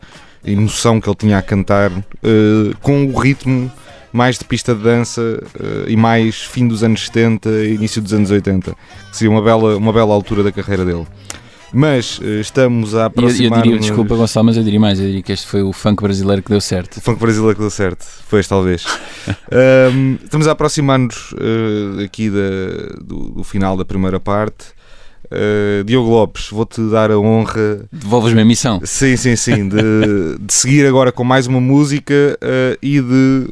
emoção 0.46 0.98
que 0.98 1.06
ele 1.06 1.16
tinha 1.16 1.36
a 1.36 1.42
cantar, 1.42 1.92
eh, 1.92 2.74
com 2.80 3.04
o 3.04 3.18
ritmo 3.18 3.70
mais 4.14 4.38
de 4.38 4.44
pista 4.44 4.72
de 4.76 4.80
dança 4.80 5.42
eh, 5.58 5.86
e 5.88 5.96
mais 5.96 6.36
fim 6.36 6.68
dos 6.68 6.84
anos 6.84 7.04
70 7.06 7.48
e 7.50 7.74
início 7.74 8.00
dos 8.00 8.12
anos 8.12 8.30
80, 8.30 8.70
que 9.10 9.16
seria 9.16 9.28
uma 9.30 9.42
bela, 9.42 9.76
uma 9.76 9.92
bela 9.92 10.14
altura 10.14 10.44
da 10.44 10.52
carreira 10.52 10.84
dele. 10.84 11.04
Mas 11.72 12.20
eh, 12.22 12.38
estamos 12.38 12.94
a 12.94 12.98
E 12.98 13.00
eu, 13.00 13.02
eu 13.02 13.06
aproximar 13.06 13.62
diria, 13.62 13.78
desculpa 13.80 14.14
Gonçalo, 14.14 14.46
mas 14.46 14.56
eu 14.56 14.62
diria 14.62 14.78
mais. 14.78 15.00
Eu 15.00 15.06
diria 15.06 15.22
que 15.22 15.32
este 15.32 15.48
foi 15.48 15.62
o 15.62 15.72
funk 15.72 16.00
brasileiro 16.00 16.40
que 16.40 16.48
deu 16.50 16.60
certo. 16.60 16.98
o 16.98 17.00
funk 17.00 17.18
brasileiro 17.18 17.56
que 17.56 17.60
deu 17.62 17.70
certo, 17.70 18.06
pois 18.30 18.46
talvez. 18.46 18.84
Ahm, 19.50 20.14
estamos 20.22 20.46
a 20.46 20.52
aproximar-nos 20.52 21.34
eh, 21.36 22.04
aqui 22.04 22.30
da- 22.30 23.02
do, 23.04 23.30
do 23.30 23.42
final 23.42 23.76
da 23.76 23.84
primeira 23.84 24.20
parte. 24.20 24.66
Eh, 25.30 25.82
Diogo 25.84 26.10
Lopes, 26.10 26.48
vou-te 26.50 26.80
dar 26.90 27.10
a 27.10 27.18
honra 27.18 27.86
Devolves-me 27.90 28.42
a 28.42 28.44
missão. 28.44 28.80
Sim, 28.84 29.16
sim, 29.16 29.34
sim. 29.34 29.68
De, 29.68 30.38
de 30.38 30.52
seguir 30.52 30.86
agora 30.86 31.10
com 31.10 31.24
mais 31.24 31.46
uma 31.48 31.60
música 31.60 32.38
eh, 32.40 32.78
e 32.80 33.00
de. 33.00 33.48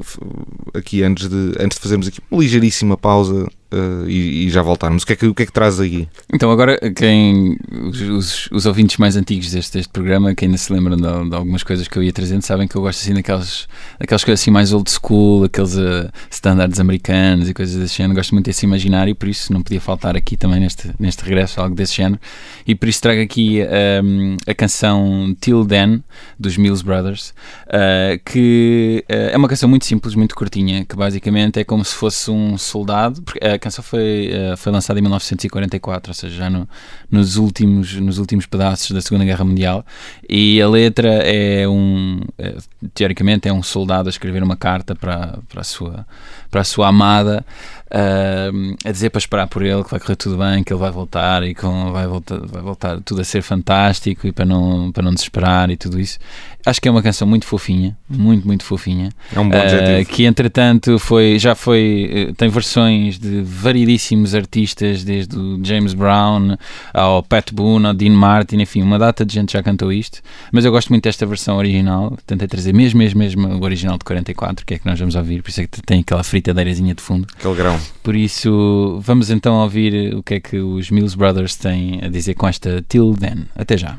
Aqui, 0.75 1.03
antes 1.03 1.29
de, 1.29 1.53
antes 1.59 1.77
de 1.77 1.83
fazermos 1.83 2.09
aqui 2.09 2.21
uma 2.31 2.41
ligeiríssima 2.41 2.97
pausa 2.97 3.47
eh, 3.73 4.05
e, 4.07 4.47
e 4.47 4.51
já 4.51 4.61
voltarmos. 4.61 5.03
O 5.03 5.07
que, 5.07 5.15
é 5.15 5.17
que, 5.17 5.27
o 5.27 5.35
que 5.35 5.45
é 5.45 5.47
que 5.47 5.53
traz 5.53 5.81
aqui? 5.81 6.07
Então, 6.33 6.51
agora, 6.51 6.79
quem, 6.93 7.57
os, 7.71 8.51
os, 8.53 8.67
ouvintes 8.67 8.99
mais 8.99 9.17
antigos 9.17 9.51
deste, 9.51 9.79
deste 9.79 9.91
programa, 9.91 10.35
que 10.35 10.45
ainda 10.45 10.59
se 10.59 10.71
lembram 10.71 10.97
de, 10.97 11.31
de 11.31 11.35
algumas 11.35 11.63
coisas 11.63 11.89
que 11.89 11.97
eu 11.97 12.03
ia 12.03 12.13
trazendo, 12.13 12.43
sabem 12.43 12.69
que 12.69 12.77
eu 12.77 12.83
gosto 12.83 13.01
assim 13.01 13.15
daquelas, 13.15 13.67
daquelas 13.99 14.23
coisas 14.23 14.41
assim 14.41 14.51
mais 14.51 14.73
old 14.75 14.91
school, 14.91 15.45
aqueles 15.45 15.75
uh, 15.77 16.11
standards 16.31 16.79
americanos 16.79 17.49
e 17.49 17.55
coisas 17.55 17.81
desse 17.81 17.97
género. 17.97 18.15
Gosto 18.15 18.35
muito 18.35 18.45
desse 18.45 18.67
imaginário, 18.67 19.15
por 19.17 19.29
isso 19.29 19.53
não 19.53 19.63
podia 19.63 19.81
faltar 19.81 20.17
aqui 20.17 20.37
também 20.37 20.61
neste, 20.61 20.91
neste 20.99 21.25
regresso 21.25 21.59
algo 21.61 21.75
desse 21.75 21.95
género. 21.95 22.21
E 22.67 22.75
por 22.75 22.89
isso 22.89 23.01
trago 23.01 23.23
aqui 23.23 23.61
um, 24.05 24.37
a 24.47 24.55
canção 24.55 25.35
Till 25.41 25.65
Then, 25.65 26.05
dos 26.39 26.59
Mills 26.59 26.85
Brothers, 26.85 27.31
uh, 27.69 28.21
que 28.25 29.03
uh, 29.09 29.33
é 29.33 29.37
uma 29.37 29.49
canção 29.49 29.69
muito 29.69 29.87
simples, 29.87 30.15
muito 30.15 30.35
curtinha, 30.35 30.85
que 30.85 30.95
basicamente 30.95 31.59
é 31.59 31.65
como 31.65 31.83
se 31.83 31.95
fosse 31.95 32.31
um 32.31 32.59
soldado, 32.59 33.23
porque 33.23 33.62
canção 33.63 33.83
foi, 33.83 34.31
uh, 34.33 34.57
foi 34.57 34.73
lançada 34.73 34.99
em 34.99 35.03
1944, 35.03 36.11
ou 36.11 36.15
seja, 36.15 36.35
já 36.35 36.51
no, 36.51 36.69
nos, 37.11 37.37
últimos, 37.37 37.95
nos 37.95 38.19
últimos 38.19 38.45
pedaços 38.45 38.91
da 38.91 39.01
Segunda 39.01 39.25
Guerra 39.25 39.45
Mundial, 39.45 39.87
e 40.29 40.61
a 40.61 40.69
letra 40.69 41.09
é 41.09 41.67
um, 41.69 42.21
é, 42.39 42.57
teoricamente, 42.95 43.49
é 43.49 43.53
um 43.53 43.63
soldado 43.63 44.09
a 44.09 44.11
escrever 44.11 44.43
uma 44.43 44.57
carta 44.57 44.95
para, 44.95 45.39
para, 45.49 45.61
a, 45.61 45.65
sua, 45.65 46.07
para 46.51 46.61
a 46.61 46.65
sua 46.65 46.89
amada, 46.89 47.45
uh, 47.91 48.77
a 48.85 48.91
dizer 48.91 49.11
para 49.11 49.19
esperar 49.19 49.47
por 49.47 49.63
ele, 49.63 49.85
que 49.85 49.91
vai 49.91 50.01
correr 50.01 50.17
tudo 50.17 50.37
bem, 50.39 50.65
que 50.65 50.73
ele 50.73 50.81
vai 50.81 50.91
voltar 50.91 51.43
e 51.43 51.55
que 51.55 51.63
vai 51.63 52.07
voltar, 52.07 52.39
vai 52.41 52.63
voltar 52.63 53.01
tudo 53.01 53.21
a 53.21 53.25
ser 53.25 53.43
fantástico 53.43 54.27
e 54.27 54.33
para 54.33 54.45
não, 54.45 54.91
para 54.93 55.03
não 55.03 55.13
desesperar 55.13 55.71
e 55.71 55.77
tudo 55.77 56.01
isso. 56.01 56.19
Acho 56.65 56.81
que 56.81 56.87
é 56.87 56.91
uma 56.91 57.03
canção 57.03 57.27
muito 57.27 57.45
fofinha, 57.45 57.97
muito, 58.09 58.47
muito 58.47 58.65
fofinha. 58.65 59.11
É 59.35 59.41
um 59.41 59.49
bom 59.49 59.63
Uh, 59.63 60.05
que 60.07 60.25
entretanto 60.25 60.99
foi, 60.99 61.39
já 61.39 61.55
foi, 61.55 62.29
uh, 62.31 62.35
tem 62.35 62.49
versões 62.49 63.19
de 63.19 63.43
variedíssimos 63.43 64.35
artistas, 64.35 65.03
desde 65.03 65.37
o 65.37 65.65
James 65.65 65.95
Brown 65.95 66.57
ao 66.93 67.23
Pat 67.23 67.53
Boone, 67.53 67.87
ao 67.87 67.95
Dean 67.95 68.13
Martin, 68.13 68.61
enfim, 68.61 68.83
uma 68.83 68.99
data 68.99 69.25
de 69.25 69.35
gente 69.35 69.53
já 69.53 69.63
cantou 69.63 69.93
isto, 69.93 70.21
mas 70.53 70.65
eu 70.65 70.71
gosto 70.71 70.91
muito 70.91 71.05
desta 71.05 71.25
versão 71.27 71.57
original, 71.57 72.17
tentei 72.27 72.47
trazer 72.47 72.72
mesmo, 72.73 72.99
mesmo, 72.99 73.19
mesmo 73.19 73.49
o 73.49 73.63
original 73.63 73.99
de 73.99 74.05
44, 74.05 74.65
que 74.65 74.75
é 74.75 74.79
que 74.79 74.87
nós 74.87 74.99
vamos 74.99 75.15
ouvir, 75.15 75.43
por 75.43 75.51
isso 75.51 75.61
é 75.61 75.67
que 75.67 75.83
tem 75.83 76.01
aquela 76.01 76.23
fritadeirazinha 76.23 76.95
de 76.95 77.03
fundo. 77.03 77.27
Aquele 77.39 77.55
grão. 77.55 77.79
Por 78.03 78.17
isso, 78.17 79.01
vamos 79.03 79.31
então 79.31 79.57
ouvir 79.57 80.15
o 80.15 80.23
que 80.23 80.35
é 80.35 80.41
que 80.41 80.59
os 80.59 80.91
Mills 80.91 81.17
Brothers 81.17 81.57
têm 81.57 82.01
a 82.03 82.09
dizer 82.09 82.35
com 82.35 82.49
esta 82.49 82.83
Till 82.89 83.15
Then. 83.15 83.47
Até 83.55 83.77
já. 83.77 83.99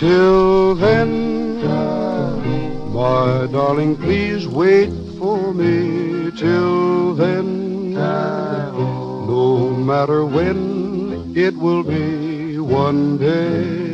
Till 0.00 0.76
then, 0.76 1.60
my 2.90 3.46
darling, 3.52 3.96
please 3.96 4.48
wait 4.48 4.88
for 5.18 5.52
me. 5.52 6.32
Till 6.38 7.14
then, 7.16 7.92
no 7.92 9.76
matter 9.76 10.24
when 10.24 11.34
it 11.36 11.54
will 11.54 11.82
be, 11.82 12.29
one 12.70 13.18
day 13.18 13.90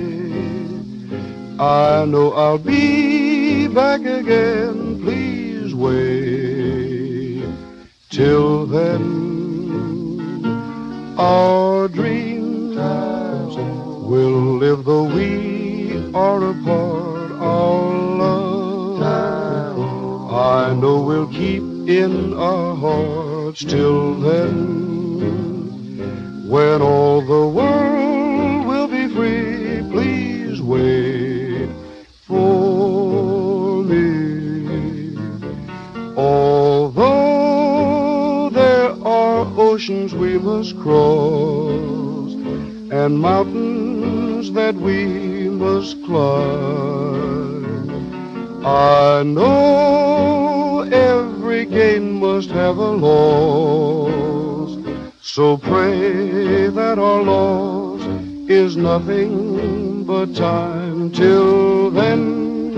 I 1.58 2.04
know 2.04 2.32
I'll 2.32 2.58
be 2.58 3.66
back 3.68 4.02
again. 4.02 5.00
Please 5.00 5.74
wait. 5.74 7.42
Till 8.10 8.66
then, 8.66 10.44
our 11.16 11.88
dreams 11.88 12.76
will 12.76 14.58
live 14.58 14.84
though 14.84 15.04
we 15.04 16.12
are 16.14 16.50
apart. 16.50 17.32
Our 17.32 18.18
love, 18.18 19.02
I 20.32 20.74
know 20.74 21.00
we'll 21.00 21.28
keep 21.28 21.62
in 21.88 22.34
our 22.34 22.76
hearts 22.76 23.64
till 23.64 24.20
then. 24.20 24.84
When 26.50 26.82
all 26.82 27.22
the 27.22 27.46
world 27.48 28.05
wait 30.66 31.68
for 32.26 33.84
me. 33.84 35.16
Although 36.16 37.30
there 38.50 38.90
are 39.06 39.46
oceans 39.56 40.12
we 40.14 40.38
must 40.38 40.76
cross 40.80 42.32
and 42.90 43.20
mountains 43.20 44.50
that 44.52 44.74
we 44.74 45.48
must 45.48 46.04
climb, 46.04 47.64
I 48.66 49.22
know 49.22 50.80
every 50.90 51.64
gain 51.66 52.18
must 52.18 52.50
have 52.50 52.78
a 52.78 52.90
loss. 52.90 54.76
So 55.22 55.58
pray 55.58 56.66
that 56.68 56.98
our 56.98 57.22
loss 57.22 58.02
is 58.48 58.76
nothing 58.76 59.95
but 60.06 60.34
time. 60.36 61.10
Till 61.10 61.90
then, 61.90 62.74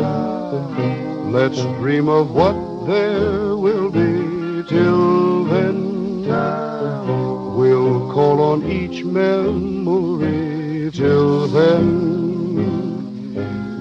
let's 1.31 1.61
dream 1.79 2.09
of 2.09 2.31
what 2.31 2.55
there 2.87 3.55
will 3.55 3.91
be. 3.91 4.65
Till 4.67 5.45
then, 5.45 6.27
we'll 7.55 8.11
call 8.13 8.41
on 8.41 8.65
each 8.71 9.05
memory. 9.05 10.91
Till 10.91 11.49
then, 11.49 12.15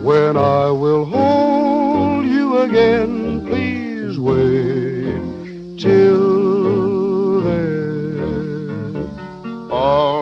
when 0.03 0.36
I 0.36 0.69
will 0.69 1.05
hold 1.05 2.25
you 2.25 2.57
again, 2.60 3.45
please 3.47 4.19
wait. 4.19 5.79
Till 5.79 7.41
then. 7.41 9.10
Although 9.71 10.16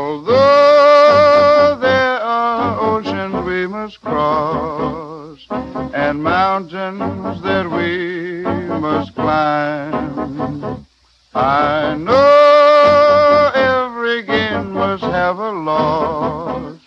and 6.15 6.23
mountains 6.23 7.41
that 7.41 7.69
we 7.69 8.41
must 8.79 9.13
climb, 9.15 10.85
I 11.33 11.95
know 11.95 13.51
every 13.53 14.23
gain 14.23 14.71
must 14.71 15.03
have 15.03 15.39
a 15.39 15.51
loss. 15.51 16.79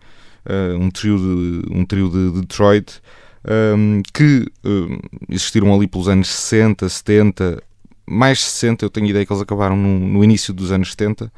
um 0.76 0.90
trio 0.90 1.16
de, 1.16 1.72
um 1.72 1.84
trio 1.84 2.10
de 2.10 2.40
Detroit. 2.40 3.00
um, 3.44 4.02
que 4.12 4.44
um, 4.64 4.98
existiram 5.28 5.72
ali 5.72 5.86
pelos 5.86 6.08
anos 6.08 6.26
60, 6.26 6.88
70, 6.88 7.62
mais 8.04 8.42
60, 8.42 8.84
eu 8.84 8.90
tenho 8.90 9.06
ideia 9.06 9.24
que 9.24 9.32
eles 9.32 9.42
acabaram 9.42 9.76
no, 9.76 10.00
no 10.00 10.24
início 10.24 10.52
dos 10.52 10.72
anos 10.72 10.90
70, 10.90 11.32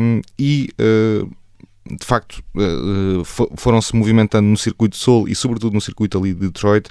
um, 0.00 0.20
e 0.38 0.68
uh, 0.80 1.28
de 1.90 2.04
facto 2.04 2.42
uh, 2.56 3.24
fo- 3.24 3.50
foram-se 3.56 3.94
movimentando 3.94 4.48
no 4.48 4.56
circuito 4.56 4.96
soul 4.96 5.28
e 5.28 5.34
sobretudo 5.34 5.74
no 5.74 5.80
circuito 5.80 6.18
ali 6.18 6.32
de 6.32 6.40
Detroit. 6.40 6.88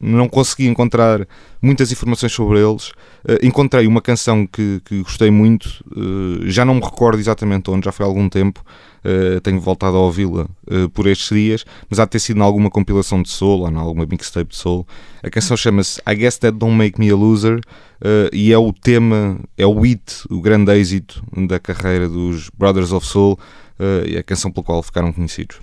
Não 0.00 0.30
consegui 0.30 0.66
encontrar 0.66 1.28
muitas 1.60 1.92
informações 1.92 2.32
sobre 2.32 2.58
eles. 2.58 2.88
Uh, 3.22 3.36
encontrei 3.42 3.86
uma 3.86 4.00
canção 4.00 4.46
que, 4.46 4.80
que 4.84 5.02
gostei 5.02 5.30
muito, 5.30 5.84
já 6.44 6.64
não 6.64 6.74
me 6.74 6.80
recordo 6.80 7.18
exatamente 7.18 7.70
onde, 7.70 7.84
já 7.84 7.92
foi 7.92 8.04
há 8.04 8.08
algum 8.08 8.28
tempo. 8.28 8.64
Tenho 9.42 9.60
voltado 9.60 9.96
a 9.96 10.00
ouvi-la 10.00 10.46
por 10.92 11.06
estes 11.06 11.28
dias, 11.28 11.64
mas 11.88 11.98
há 11.98 12.04
de 12.04 12.10
ter 12.10 12.18
sido 12.18 12.40
em 12.40 12.42
alguma 12.42 12.68
compilação 12.68 13.22
de 13.22 13.30
soul 13.30 13.60
ou 13.60 13.70
em 13.70 13.76
alguma 13.76 14.04
mixtape 14.04 14.50
de 14.50 14.56
soul. 14.56 14.86
A 15.22 15.30
canção 15.30 15.56
chama-se 15.56 16.00
I 16.06 16.14
Guess 16.14 16.38
That 16.38 16.58
Don't 16.58 16.76
Make 16.76 16.98
Me 16.98 17.10
a 17.10 17.14
Loser 17.14 17.60
e 18.32 18.52
é 18.52 18.58
o 18.58 18.70
tema, 18.72 19.38
é 19.56 19.66
o 19.66 19.80
hit, 19.80 20.24
o 20.28 20.40
grande 20.42 20.72
êxito 20.72 21.22
da 21.46 21.58
carreira 21.58 22.08
dos 22.08 22.50
Brothers 22.50 22.92
of 22.92 23.06
Soul 23.06 23.38
e 24.06 24.16
a 24.16 24.22
canção 24.22 24.50
pela 24.50 24.64
qual 24.64 24.82
ficaram 24.82 25.12
conhecidos. 25.12 25.58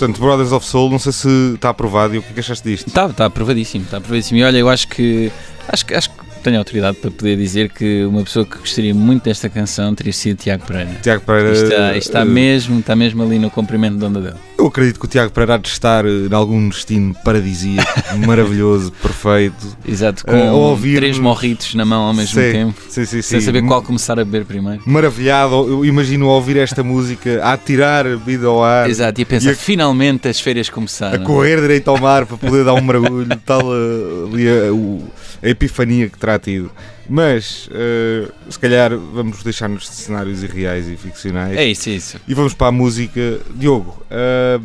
Portanto, 0.00 0.18
Brothers 0.18 0.50
of 0.52 0.64
Soul, 0.64 0.90
não 0.90 0.98
sei 0.98 1.12
se 1.12 1.28
está 1.54 1.68
aprovado 1.68 2.14
e 2.14 2.18
o 2.18 2.22
que 2.22 2.30
é 2.30 2.32
que 2.32 2.40
achaste 2.40 2.66
disto? 2.66 2.88
Está 2.88 3.06
tá 3.10 3.26
aprovadíssimo, 3.26 3.84
está 3.84 3.98
aprovadíssimo. 3.98 4.38
E 4.38 4.42
olha, 4.44 4.56
eu 4.56 4.66
acho 4.70 4.88
que 4.88 5.30
acho, 5.68 5.84
que- 5.84 5.92
acho 5.94 6.08
que 6.08 6.16
tenho 6.42 6.56
autoridade 6.56 6.96
para 6.96 7.10
poder 7.10 7.36
dizer 7.36 7.68
que 7.68 8.02
uma 8.06 8.22
pessoa 8.24 8.46
que 8.46 8.56
gostaria 8.56 8.94
muito 8.94 9.24
desta 9.24 9.50
canção 9.50 9.94
teria 9.94 10.12
sido 10.14 10.38
Tiago 10.38 10.64
Pereira. 10.64 10.90
Tiago 11.02 11.22
Pereira. 11.22 11.52
Isto 11.52 11.64
está, 11.66 11.96
está 11.98 12.20
eh, 12.22 12.24
mesmo, 12.24 12.80
está 12.80 12.96
mesmo 12.96 13.22
ali 13.22 13.38
no 13.38 13.50
comprimento 13.50 13.98
de 13.98 14.04
onda 14.06 14.20
dele. 14.22 14.36
Eu 14.60 14.66
acredito 14.66 15.00
que 15.00 15.06
o 15.06 15.08
Tiago 15.08 15.32
Pereira 15.32 15.54
há 15.54 15.56
de 15.56 15.68
estar 15.68 16.04
eh, 16.04 16.26
em 16.30 16.34
algum 16.34 16.68
destino 16.68 17.14
paradisíaco, 17.24 17.88
maravilhoso, 18.26 18.92
perfeito. 18.92 19.56
Exato, 19.88 20.22
com 20.26 20.36
Eh, 20.36 20.48
ao 20.48 20.54
ouvir- 20.60 20.96
três 20.96 21.18
morritos 21.18 21.74
na 21.74 21.86
mão 21.86 22.02
ao 22.02 22.12
mesmo 22.12 22.38
Sim, 22.38 22.52
tempo, 22.52 22.74
Sim, 22.86 23.06
sim, 23.06 23.22
sem 23.22 23.40
saber 23.40 23.62
qual 23.62 23.80
começar 23.82 24.20
a 24.20 24.24
beber 24.24 24.44
primeiro. 24.44 24.82
Maravilhado, 24.84 25.54
eu 25.66 25.82
imagino 25.86 26.26
ouvir 26.28 26.58
esta 26.58 26.82
música 26.84 27.40
a 27.42 27.54
atirar 27.54 28.06
a 28.06 28.16
vida 28.16 28.48
ao 28.48 28.62
ar, 28.62 28.90
Exato, 28.90 29.18
e 29.18 29.22
a 29.22 29.26
pensar, 29.26 29.48
E 29.48 29.52
a- 29.52 29.56
finalmente 29.56 30.28
as 30.28 30.38
férias 30.38 30.68
a 30.68 30.72
começaram. 30.72 31.24
correr 31.24 31.58
direito 31.58 31.88
ao 31.88 31.96
mar 31.98 32.26
para 32.26 32.36
poder 32.36 32.62
dar 32.62 32.74
um 32.74 32.82
mergulho, 32.82 33.34
tal 33.46 33.62
eh, 33.62 34.26
ali 34.30 34.46
a, 34.46 35.46
a 35.46 35.48
epifania 35.48 36.06
que 36.10 36.18
terá 36.18 36.38
tido. 36.38 36.70
Mas 37.12 37.68
eh, 37.72 38.28
se 38.48 38.56
calhar 38.56 38.96
vamos 38.96 39.42
deixar-nos 39.42 39.82
de 39.82 39.96
cenários 39.96 40.44
irreais 40.44 40.86
e 40.88 40.96
ficcionais 40.96 41.56
É 41.58 41.64
isso, 41.64 41.88
é 41.88 41.92
isso. 41.94 42.20
e 42.28 42.32
vamos 42.34 42.54
para 42.54 42.68
a 42.68 42.72
música. 42.72 43.40
Diogo, 43.52 44.00
eh, 44.08 44.60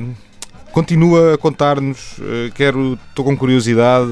continua 0.72 1.34
a 1.34 1.38
contar-nos. 1.40 2.18
eh, 2.22 2.52
quero, 2.54 3.00
estou 3.10 3.26
com 3.26 3.36
curiosidade. 3.36 4.12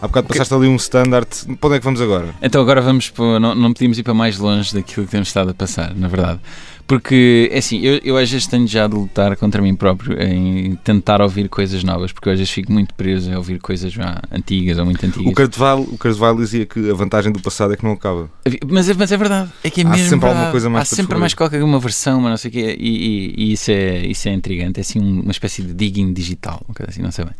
Há 0.00 0.06
bocado 0.06 0.26
passaste 0.26 0.54
ali 0.54 0.68
um 0.68 0.76
standard. 0.76 1.28
Para 1.60 1.68
onde 1.68 1.76
é 1.76 1.78
que 1.78 1.84
vamos 1.84 2.00
agora? 2.00 2.34
Então 2.40 2.62
agora 2.62 2.80
vamos 2.80 3.10
para, 3.10 3.38
não, 3.38 3.54
não 3.54 3.72
podíamos 3.74 3.98
ir 3.98 4.02
para 4.04 4.14
mais 4.14 4.38
longe 4.38 4.72
daquilo 4.72 5.04
que 5.04 5.10
temos 5.12 5.28
estado 5.28 5.50
a 5.50 5.54
passar, 5.54 5.94
na 5.94 6.08
verdade. 6.08 6.40
Porque, 6.86 7.48
é 7.52 7.58
assim, 7.58 7.80
eu, 7.80 8.00
eu 8.04 8.16
às 8.16 8.30
vezes 8.30 8.46
tenho 8.46 8.66
já 8.66 8.86
de 8.86 8.94
lutar 8.94 9.34
contra 9.36 9.60
mim 9.60 9.74
próprio 9.74 10.16
em 10.22 10.76
tentar 10.84 11.20
ouvir 11.20 11.48
coisas 11.48 11.82
novas, 11.82 12.12
porque 12.12 12.28
eu 12.28 12.32
às 12.32 12.38
vezes 12.38 12.52
fico 12.52 12.70
muito 12.72 12.94
preso 12.94 13.32
a 13.32 13.36
ouvir 13.38 13.58
coisas 13.58 13.92
já 13.92 14.20
antigas 14.30 14.78
ou 14.78 14.84
muito 14.84 15.04
antigas. 15.04 15.26
O 15.26 15.34
Cardeval, 15.34 15.80
o 15.80 15.98
Cardeval 15.98 16.36
dizia 16.36 16.64
que 16.64 16.88
a 16.88 16.94
vantagem 16.94 17.32
do 17.32 17.40
passado 17.40 17.72
é 17.74 17.76
que 17.76 17.82
não 17.84 17.90
acaba. 17.92 18.30
Mas, 18.68 18.88
é- 18.88 18.94
mas 18.94 19.10
é 19.10 19.16
verdade, 19.16 19.50
é 19.64 19.70
que 19.70 19.80
é 19.80 19.84
Há 19.84 19.88
mesmo 19.90 20.10
sempre 20.10 20.28
alguma 20.28 20.50
coisa 20.52 20.70
mais 20.70 20.82
Há 20.82 20.84
sempre 20.86 20.96
descobrir. 21.02 21.20
mais 21.20 21.34
qualquer 21.34 21.62
uma 21.64 21.80
versão, 21.80 22.20
mas 22.20 22.30
não 22.30 22.36
sei 22.36 22.50
o 22.50 22.52
quê, 22.52 22.76
e, 22.78 22.88
e- 22.88 23.34
e 23.48 23.52
isso, 23.52 23.70
é, 23.72 24.06
isso 24.06 24.28
é 24.28 24.32
intrigante, 24.32 24.78
é 24.78 24.82
assim 24.82 25.00
um- 25.00 25.22
uma 25.22 25.32
espécie 25.32 25.62
de 25.62 25.74
digging 25.74 26.12
digital, 26.12 26.62
uma 26.68 26.74
coisa 26.74 26.90
assim, 26.92 27.02
não 27.02 27.10
sei 27.10 27.24
bem. 27.24 27.34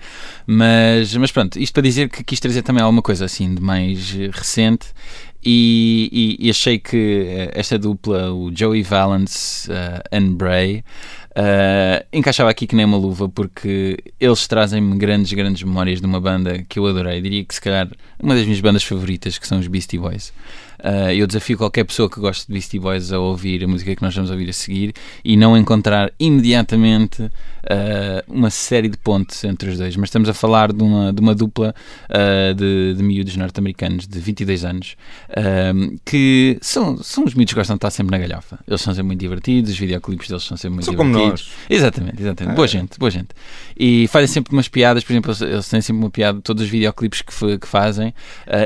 Mas, 0.44 1.14
mas 1.16 1.30
pronto, 1.30 1.56
isto 1.58 1.72
para 1.72 1.82
dizer 1.82 2.08
que 2.08 2.24
quis 2.24 2.40
trazer 2.40 2.62
também 2.62 2.82
alguma 2.82 3.02
coisa 3.02 3.24
assim 3.24 3.54
de 3.54 3.62
mais 3.62 4.10
recente 4.32 4.88
e, 5.48 6.36
e- 6.40 6.46
e 6.46 6.50
achei 6.50 6.76
que 6.78 7.24
eh, 7.28 7.50
esta 7.54 7.78
dupla, 7.78 8.32
o 8.32 8.50
Joey 8.52 8.82
Valance 8.82 9.70
eh, 9.70 10.02
and 10.12 10.32
Bray, 10.34 10.82
eh, 11.36 12.04
encaixava 12.12 12.50
aqui 12.50 12.66
que 12.66 12.74
nem 12.74 12.84
uma 12.84 12.96
luva 12.96 13.28
porque 13.28 13.96
eles 14.18 14.48
trazem-me 14.48 14.96
grandes, 14.98 15.32
grandes 15.32 15.62
memórias 15.62 16.00
de 16.00 16.06
uma 16.06 16.20
banda 16.20 16.64
que 16.68 16.78
eu 16.80 16.86
adorei. 16.86 17.20
Diria 17.20 17.44
que 17.44 17.54
se 17.54 17.60
calhar 17.60 17.88
uma 18.20 18.34
das 18.34 18.44
minhas 18.44 18.60
bandas 18.60 18.82
favoritas, 18.82 19.38
que 19.38 19.46
são 19.46 19.60
os 19.60 19.68
Beastie 19.68 19.98
Boys. 20.00 20.32
Uh, 20.78 21.10
eu 21.12 21.26
desafio 21.26 21.56
qualquer 21.56 21.84
pessoa 21.84 22.08
que 22.08 22.20
goste 22.20 22.46
de 22.46 22.52
Beastie 22.52 22.78
Boys 22.78 23.12
a 23.12 23.18
ouvir 23.18 23.64
a 23.64 23.68
música 23.68 23.94
que 23.94 24.02
nós 24.02 24.14
vamos 24.14 24.30
ouvir 24.30 24.48
a 24.48 24.52
seguir 24.52 24.92
e 25.24 25.36
não 25.36 25.56
encontrar 25.56 26.12
imediatamente 26.18 27.22
uh, 27.22 27.30
uma 28.28 28.50
série 28.50 28.88
de 28.88 28.96
pontes 28.96 29.42
entre 29.44 29.70
os 29.70 29.78
dois. 29.78 29.96
Mas 29.96 30.08
estamos 30.08 30.28
a 30.28 30.34
falar 30.34 30.72
de 30.72 30.82
uma, 30.82 31.12
de 31.12 31.20
uma 31.20 31.34
dupla 31.34 31.74
uh, 32.10 32.54
de, 32.54 32.94
de 32.94 33.02
miúdos 33.02 33.36
norte-americanos 33.36 34.06
de 34.06 34.18
22 34.18 34.64
anos 34.64 34.96
que 36.04 36.58
são, 36.60 36.96
são 37.02 37.24
os 37.24 37.34
miúdos 37.34 37.52
que 37.52 37.58
gostam 37.58 37.74
de 37.74 37.78
estar 37.78 37.90
sempre 37.90 38.18
na 38.18 38.26
galhofa. 38.26 38.58
Eles 38.66 38.80
são 38.80 38.92
sempre 38.94 39.08
muito 39.08 39.20
divertidos, 39.20 39.70
os 39.70 39.78
videoclipes 39.78 40.28
deles 40.28 40.44
são 40.44 40.56
sempre 40.56 40.74
muito 40.76 40.84
São 40.84 40.94
como 40.94 41.12
divertidos. 41.12 41.52
Exatamente, 41.68 42.20
exatamente. 42.20 42.54
Boa 42.54 42.68
gente, 42.68 42.98
boa 42.98 43.10
gente. 43.10 43.28
E 43.76 44.08
fazem 44.08 44.28
sempre 44.28 44.52
umas 44.52 44.68
piadas, 44.68 45.04
por 45.04 45.12
exemplo, 45.12 45.34
eles, 45.40 45.68
têm 45.68 45.80
sempre 45.80 46.02
uma 46.02 46.10
piada, 46.10 46.40
todos 46.40 46.62
os 46.62 46.68
videoclipes 46.68 47.22
que, 47.22 47.58
que 47.58 47.66
fazem, 47.66 48.14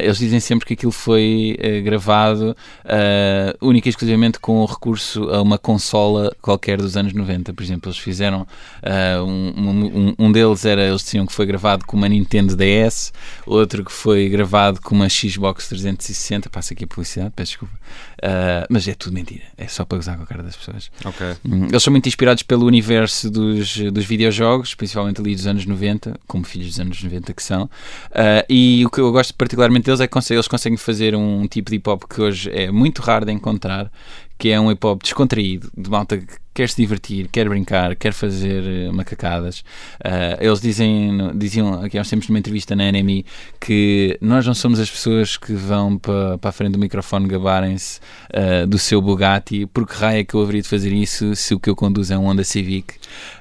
eles 0.03 0.19
dizem 0.19 0.41
sempre 0.41 0.67
que 0.67 0.75
aquilo 0.75 0.93
foi 0.93 1.57
eh, 1.59 1.81
gravado 2.01 2.57
eh, 2.85 3.55
única 3.61 3.89
e 3.89 3.91
exclusivamente 3.91 4.41
com 4.41 4.57
o 4.61 4.65
recurso 4.65 5.29
a 5.31 5.43
uma 5.43 5.59
consola 5.59 6.35
qualquer 6.41 6.79
dos 6.79 6.97
anos 6.97 7.13
90. 7.13 7.53
Por 7.53 7.63
exemplo, 7.63 7.91
eles 7.91 7.99
fizeram 7.99 8.47
eh, 8.83 9.21
um, 9.21 9.53
um, 9.57 10.15
um 10.19 10.33
deles 10.33 10.65
era, 10.65 10.83
eles 10.83 11.03
diziam 11.03 11.27
que 11.27 11.33
foi 11.33 11.45
gravado 11.45 11.85
com 11.85 11.97
uma 11.97 12.09
Nintendo 12.09 12.57
DS, 12.57 13.13
outro 13.47 13.85
que 13.85 13.93
foi 13.93 14.29
gravado 14.29 14.81
com 14.81 14.95
uma 14.95 15.09
Xbox 15.09 15.69
360. 15.69 16.49
Passa 16.49 16.73
aqui 16.73 16.85
a 16.85 16.87
publicidade, 16.87 17.33
peço 17.37 17.53
desculpa. 17.53 17.75
Eh, 18.23 18.67
mas 18.69 18.87
é 18.87 18.95
tudo 18.95 19.15
mentira, 19.15 19.45
é 19.57 19.67
só 19.67 19.85
para 19.85 19.97
gozar 19.97 20.17
com 20.17 20.25
a 20.25 20.27
cara 20.27 20.43
das 20.43 20.55
pessoas. 20.55 20.91
Ok. 21.05 21.27
Hum, 21.45 21.69
Eles 21.69 21.83
são 21.83 21.91
muito 21.91 22.07
inspirados 22.07 22.43
pelo 22.43 22.67
universo 22.67 23.31
dos, 23.31 23.77
dos 23.79 24.05
videojogos, 24.05 24.75
principalmente 24.75 25.21
ali 25.21 25.35
dos 25.35 25.47
anos 25.47 25.65
90, 25.65 26.19
como 26.27 26.45
filhos 26.45 26.69
dos 26.69 26.81
anos 26.81 27.03
90 27.03 27.33
que 27.33 27.43
são. 27.43 27.71
Ah, 28.13 28.45
e 28.49 28.85
o 28.85 28.91
que 28.91 29.01
eu 29.01 29.11
gosto 29.11 29.35
particularmente 29.35 29.87
deles 29.87 30.01
é 30.01 30.07
que 30.07 30.19
eles 30.33 30.49
conseguem 30.49 30.77
fazer 30.77 31.15
um 31.15 31.47
tipo 31.49 31.71
de 31.71 31.77
hip 31.77 31.89
hop 31.89 32.03
que 32.05 32.21
hoje 32.21 32.51
é 32.53 32.71
muito 32.71 33.01
raro 33.01 33.25
de 33.25 33.33
encontrar, 33.33 33.91
que 34.37 34.51
é 34.51 34.61
um 34.61 34.71
hip 34.71 34.87
hop 34.87 35.03
descontraído, 35.03 35.71
de 35.77 35.89
malta 35.89 36.19
que 36.19 36.35
quer 36.53 36.69
se 36.69 36.77
divertir, 36.77 37.29
quer 37.29 37.49
brincar, 37.49 37.95
quer 37.97 38.13
fazer 38.13 38.65
eh, 38.65 38.93
macacadas. 38.93 39.65
Ah, 40.05 40.37
eles 40.41 40.61
dizem, 40.61 41.31
diziam 41.35 41.83
aqui 41.83 41.97
há 41.97 42.01
uns 42.01 42.11
tempos 42.11 42.29
numa 42.29 42.39
entrevista 42.39 42.75
na 42.75 42.91
NMI 42.91 43.25
que 43.61 44.19
nós 44.21 44.47
não 44.47 44.55
somos 44.55 44.81
as 44.81 44.91
pessoas 44.91 45.37
que 45.37 45.53
vão 45.53 45.97
para, 45.97 46.39
para 46.39 46.51
a 46.51 46.53
frente 46.53 46.73
do 46.73 46.79
microfone 46.79 47.29
gabarem-se 47.29 48.01
ah, 48.33 48.67
do 48.67 48.79
seu 48.79 49.01
Bugatti, 49.01 49.67
porque 49.67 49.95
raio 49.95 50.21
é 50.21 50.25
que 50.25 50.35
eu 50.35 50.43
haveria 50.43 50.63
de 50.63 50.69
fazer 50.69 50.93
isso 50.93 51.35
se 51.37 51.55
o 51.55 51.61
que 51.61 51.71
eu 51.71 51.77
conduzo 51.77 52.13
é 52.13 52.19
um 52.19 52.27
Honda 52.27 52.45
Civic. 52.45 52.95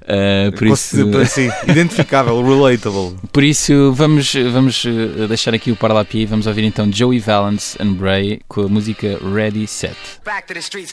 Ah, 0.08 0.52
por, 0.56 0.68
isso, 0.68 0.98
Sim, 1.26 1.50
identificável, 1.68 2.42
relatable. 2.42 3.18
por 3.32 3.44
isso 3.44 3.92
vamos, 3.94 4.34
vamos 4.52 4.84
deixar 5.28 5.54
aqui 5.54 5.72
o 5.72 5.76
Parlapi 5.76 6.20
e 6.20 6.26
vamos 6.26 6.48
ouvir 6.48 6.64
então 6.64 6.92
Joey 6.92 7.20
Valance 7.20 7.78
and 7.82 7.94
Bray 7.94 8.42
com 8.48 8.62
a 8.62 8.68
música 8.68 9.20
Ready 9.34 9.66
Set. 9.68 9.96
Back 10.24 10.48
to 10.48 10.54
the 10.54 10.60
streets. 10.60 10.92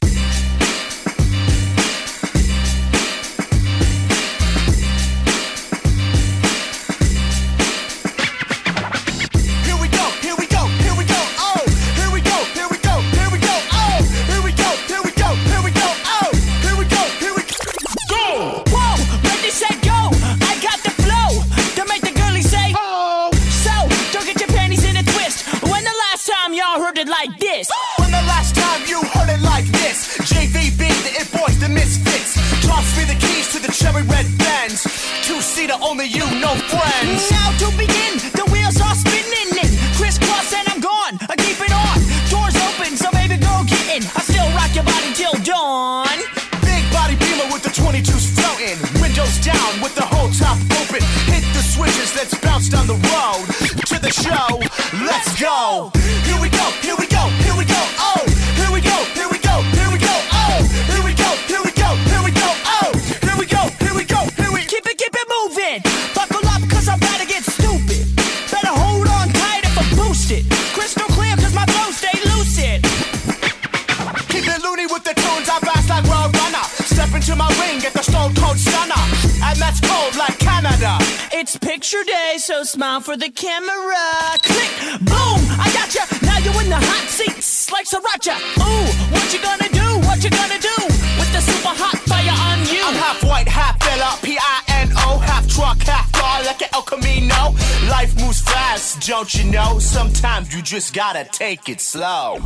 Smile 82.76 83.00
for 83.00 83.16
the 83.16 83.30
camera. 83.30 84.04
Click, 84.42 84.72
boom, 85.08 85.40
I 85.56 85.70
got 85.72 85.88
ya. 85.96 86.04
Now 86.28 86.36
you're 86.44 86.60
in 86.62 86.68
the 86.68 86.76
hot 86.76 87.08
seats 87.08 87.72
like 87.72 87.86
Sriracha. 87.86 88.36
Ooh, 88.60 88.86
what 89.14 89.32
you 89.32 89.40
gonna 89.40 89.70
do? 89.72 89.88
What 90.06 90.22
you 90.22 90.28
gonna 90.28 90.60
do 90.60 90.76
with 91.16 91.30
the 91.32 91.40
super 91.40 91.72
hot 91.72 91.96
fire 92.04 92.36
on 92.48 92.58
you? 92.68 92.84
I'm 92.84 92.92
half 92.92 93.24
white, 93.24 93.48
half 93.48 93.82
fella, 93.82 94.18
P-I-N-O 94.20 95.18
Half 95.20 95.48
truck, 95.48 95.78
half 95.84 96.12
car, 96.12 96.44
like 96.44 96.60
an 96.60 96.68
El 96.74 96.82
Camino 96.82 97.54
Life 97.88 98.14
moves 98.20 98.42
fast, 98.42 99.06
don't 99.08 99.32
you 99.34 99.50
know? 99.50 99.78
Sometimes 99.78 100.54
you 100.54 100.60
just 100.60 100.92
gotta 100.92 101.24
take 101.24 101.70
it 101.70 101.80
slow 101.80 102.40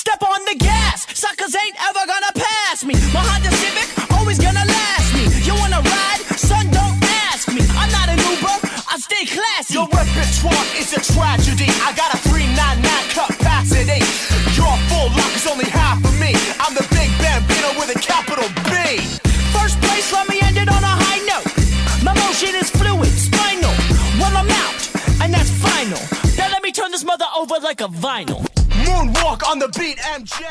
step 0.00 0.22
on 0.24 0.40
the 0.48 0.56
gas. 0.56 1.04
Suckers 1.12 1.52
ain't 1.52 1.76
ever 1.76 2.00
gonna 2.08 2.32
pass 2.32 2.84
me. 2.88 2.96
My 3.12 3.20
Honda 3.20 3.52
Civic 3.52 3.88
always 4.16 4.40
gonna 4.40 4.64
last 4.64 5.08
me. 5.12 5.28
You 5.44 5.52
wanna 5.60 5.84
ride? 5.84 6.20
Son, 6.40 6.64
don't 6.72 6.96
ask 7.28 7.52
me. 7.52 7.60
I'm 7.76 7.92
not 7.92 8.08
an 8.08 8.16
Uber. 8.16 8.56
I 8.88 8.96
stay 8.96 9.28
classy. 9.28 9.76
Your 9.76 9.84
repertoire 9.92 10.66
is 10.80 10.96
a 10.96 11.00
tragedy 11.04 11.68
I 11.84 11.92
got 11.92 12.16
a 12.16 12.18
399 12.32 12.80
capacity 13.12 14.00
Your 14.56 14.72
full 14.88 15.12
lock 15.12 15.32
is 15.36 15.46
only 15.46 15.68
half 15.68 16.00
of 16.02 16.14
me 16.18 16.32
I'm 16.58 16.74
the 16.74 16.82
big 16.90 17.10
bambino 17.20 17.76
with 17.78 17.94
a 17.94 17.98
capital 18.00 18.48
B 18.66 19.04
First 19.54 19.76
place, 19.84 20.10
let 20.16 20.26
me 20.32 20.40
end 20.42 20.56
it 20.56 20.68
on 20.68 20.82
a 20.82 20.94
high 21.04 21.22
note. 21.28 21.46
My 22.02 22.14
motion 22.24 22.56
is 22.56 22.70
fluid, 22.70 23.12
spinal. 23.12 23.74
Well, 24.18 24.34
I'm 24.34 24.48
out, 24.48 24.80
and 25.22 25.30
that's 25.34 25.52
final. 25.60 26.00
Now 26.38 26.48
let 26.50 26.62
me 26.62 26.72
turn 26.72 26.90
this 26.90 27.04
mother 27.04 27.26
over 27.36 27.60
like 27.60 27.80
a 27.80 27.88
vinyl. 27.88 28.59
Moonwalk 29.00 29.42
on 29.48 29.58
the 29.58 29.68
beat, 29.78 29.98
MJ 30.18 30.44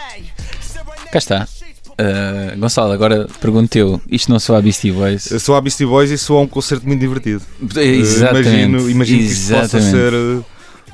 Cá 1.11 1.19
está. 1.19 1.47
Uh, 1.91 2.57
Gonçalo, 2.57 2.91
agora 2.91 3.27
pergunto 3.39 3.77
eu, 3.77 4.01
isto 4.09 4.31
não 4.31 4.39
soa 4.39 4.57
a 4.57 4.61
Beastie 4.61 4.91
Boys? 4.91 5.29
Sou 5.39 5.55
a 5.55 5.61
Beastie 5.61 5.85
Boys 5.85 6.09
e 6.09 6.17
sou 6.17 6.39
a 6.39 6.41
um 6.41 6.47
concerto 6.47 6.87
muito 6.87 6.99
divertido. 6.99 7.43
Exatamente. 7.77 8.49
Imagino, 8.49 8.89
imagino 8.89 9.19
que 9.19 9.25
isto 9.25 9.53
possa 9.53 9.77
exatamente. 9.77 9.91
ser 9.91 10.13
uh, 10.15 10.45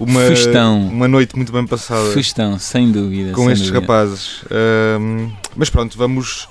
uma, 0.01 0.19
Festão. 0.19 0.85
uma 0.89 1.07
noite 1.07 1.33
muito 1.37 1.53
bem 1.53 1.65
passada 1.65 2.11
Fustão, 2.11 2.59
sem 2.59 2.91
dúvida. 2.91 3.31
com 3.31 3.43
sem 3.43 3.53
estes 3.53 3.71
dúvida. 3.71 3.79
rapazes. 3.79 4.41
Ahm, 4.51 5.31
mas 5.55 5.69
pronto, 5.69 5.97
vamos, 5.97 6.49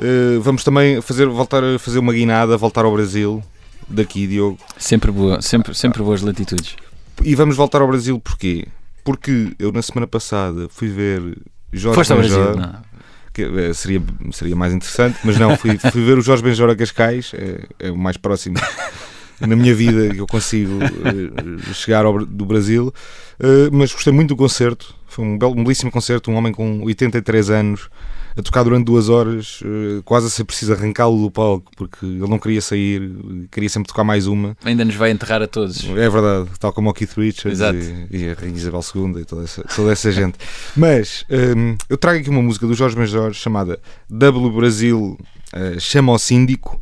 eh, 0.00 0.38
vamos 0.40 0.64
também 0.64 1.02
fazer, 1.02 1.26
voltar 1.26 1.62
a 1.62 1.78
fazer 1.78 1.98
uma 1.98 2.14
guinada, 2.14 2.56
voltar 2.56 2.86
ao 2.86 2.92
Brasil, 2.92 3.42
daqui, 3.86 4.26
Diogo. 4.26 4.58
Sempre, 4.78 5.12
boa, 5.12 5.42
sempre, 5.42 5.74
sempre 5.74 6.02
boas 6.02 6.22
latitudes. 6.22 6.76
E 7.22 7.34
vamos 7.34 7.56
voltar 7.56 7.82
ao 7.82 7.88
Brasil 7.88 8.18
porquê? 8.18 8.66
Porque 9.06 9.54
eu 9.58 9.72
na 9.72 9.80
semana 9.80 10.06
passada 10.06 10.68
fui 10.68 10.88
ver 10.88 11.38
Jorge 11.72 11.96
Foste 11.96 12.12
ao 12.12 12.20
Benjor, 12.20 12.56
Brasil? 12.56 12.60
Não. 12.60 12.82
que 13.32 13.42
eh, 13.42 13.72
seria, 13.72 14.02
seria 14.32 14.56
mais 14.56 14.74
interessante, 14.74 15.18
mas 15.24 15.38
não, 15.38 15.56
fui, 15.56 15.78
fui 15.78 16.04
ver 16.04 16.18
o 16.18 16.20
Jorge 16.20 16.42
Benjor 16.42 16.68
a 16.68 16.76
Cascais, 16.76 17.32
é, 17.34 17.86
é 17.86 17.90
o 17.90 17.96
mais 17.96 18.18
próximo 18.18 18.56
na 19.40 19.54
minha 19.56 19.74
vida 19.74 20.12
que 20.12 20.20
eu 20.20 20.26
consigo 20.26 20.78
eh, 20.82 21.72
chegar 21.72 22.04
ao, 22.04 22.26
do 22.26 22.44
Brasil, 22.44 22.92
Eh, 23.38 23.68
mas 23.70 23.92
gostei 23.92 24.12
muito 24.12 24.30
do 24.30 24.36
concerto, 24.36 24.94
foi 25.06 25.24
um, 25.24 25.38
belo, 25.38 25.52
um 25.52 25.62
belíssimo 25.62 25.90
concerto, 25.90 26.30
um 26.30 26.34
homem 26.34 26.52
com 26.52 26.82
83 26.82 27.50
anos, 27.50 27.88
a 28.36 28.42
tocar 28.42 28.62
durante 28.62 28.84
duas 28.84 29.08
horas, 29.08 29.60
eh, 29.64 30.02
quase 30.04 30.26
a 30.26 30.30
ser 30.30 30.44
preciso 30.44 30.72
arrancá-lo 30.74 31.20
do 31.20 31.30
palco, 31.30 31.70
porque 31.76 32.04
ele 32.04 32.28
não 32.28 32.38
queria 32.38 32.60
sair, 32.60 33.10
queria 33.50 33.68
sempre 33.68 33.88
tocar 33.88 34.04
mais 34.04 34.26
uma. 34.26 34.56
Ainda 34.64 34.84
nos 34.84 34.94
vai 34.94 35.10
enterrar 35.10 35.40
a 35.40 35.46
todos. 35.46 35.84
É 35.84 36.08
verdade, 36.08 36.50
tal 36.60 36.72
como 36.72 36.90
o 36.90 36.94
Keith 36.94 37.12
Richards 37.16 37.60
e, 37.60 38.16
e 38.16 38.30
a 38.30 38.34
Rainha 38.34 38.56
Isabel 38.56 38.80
II 38.94 39.22
e 39.22 39.24
toda 39.24 39.44
essa, 39.44 39.62
toda 39.64 39.92
essa 39.92 40.12
gente. 40.12 40.36
Mas 40.76 41.24
hum, 41.30 41.76
eu 41.88 41.96
trago 41.96 42.20
aqui 42.20 42.28
uma 42.28 42.42
música 42.42 42.66
do 42.66 42.74
Jorge 42.74 42.96
Major 42.96 43.32
chamada 43.32 43.80
W 44.10 44.50
Brasil 44.50 45.18
eh, 45.52 45.78
Chama 45.78 46.12
ao 46.12 46.18
Síndico, 46.18 46.80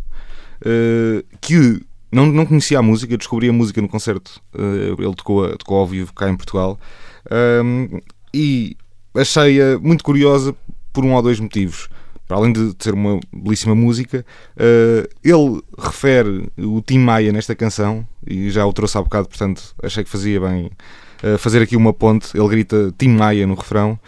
eh, 0.64 1.24
que 1.40 1.80
não, 2.10 2.26
não 2.26 2.46
conhecia 2.46 2.78
a 2.78 2.82
música, 2.82 3.16
descobri 3.16 3.48
a 3.48 3.52
música 3.52 3.80
no 3.80 3.88
concerto. 3.88 4.40
eh, 4.56 4.94
ele 4.98 5.14
tocou, 5.14 5.56
tocou 5.56 5.78
ao 5.78 5.86
vivo 5.86 6.12
cá 6.12 6.28
em 6.28 6.36
Portugal 6.36 6.78
hum, 7.62 8.00
e 8.32 8.76
achei-a 9.14 9.78
muito 9.78 10.02
curiosa 10.02 10.54
por 10.94 11.04
um 11.04 11.12
ou 11.12 11.20
dois 11.20 11.38
motivos. 11.38 11.90
Para 12.26 12.38
além 12.38 12.54
de 12.54 12.74
ser 12.78 12.94
uma 12.94 13.20
belíssima 13.30 13.74
música, 13.74 14.24
eh, 14.56 15.06
ele 15.22 15.60
refere 15.78 16.48
o 16.56 16.80
Tim 16.80 17.00
Maia 17.00 17.30
nesta 17.30 17.54
canção 17.54 18.06
e 18.26 18.48
já 18.48 18.64
o 18.64 18.72
trouxe 18.72 18.96
há 18.96 19.02
bocado, 19.02 19.28
portanto 19.28 19.74
achei 19.82 20.02
que 20.02 20.08
fazia 20.08 20.40
bem 20.40 20.70
eh, 21.22 21.36
fazer 21.36 21.60
aqui 21.60 21.76
uma 21.76 21.92
ponte. 21.92 22.34
Ele 22.34 22.48
grita 22.48 22.94
Tim 22.96 23.08
Maia 23.08 23.46
no 23.46 23.54
refrão 23.54 24.00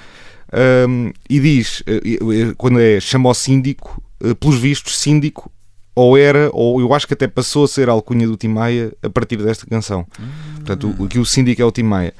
Um, 0.88 1.12
e 1.28 1.40
diz, 1.40 1.82
eh, 1.86 2.00
eh, 2.04 2.54
quando 2.56 2.80
é 2.80 3.00
chama 3.00 3.28
ao 3.28 3.34
síndico, 3.34 4.00
eh, 4.22 4.32
pelos 4.34 4.56
vistos, 4.58 4.96
síndico 4.98 5.50
ou 5.94 6.16
era, 6.16 6.50
ou 6.52 6.80
eu 6.80 6.94
acho 6.94 7.06
que 7.06 7.14
até 7.14 7.26
passou 7.26 7.64
a 7.64 7.68
ser 7.68 7.88
a 7.88 7.92
alcunha 7.92 8.26
do 8.28 8.36
Tim 8.36 8.48
Maia 8.48 8.92
a 9.02 9.10
partir 9.10 9.36
desta 9.38 9.66
canção. 9.66 10.06
Portanto, 10.56 10.94
o, 10.98 11.08
que 11.08 11.18
o 11.18 11.24
síndico 11.24 11.60
é 11.60 11.64
o 11.64 11.72
Tim 11.72 11.82
Maia. 11.82 12.14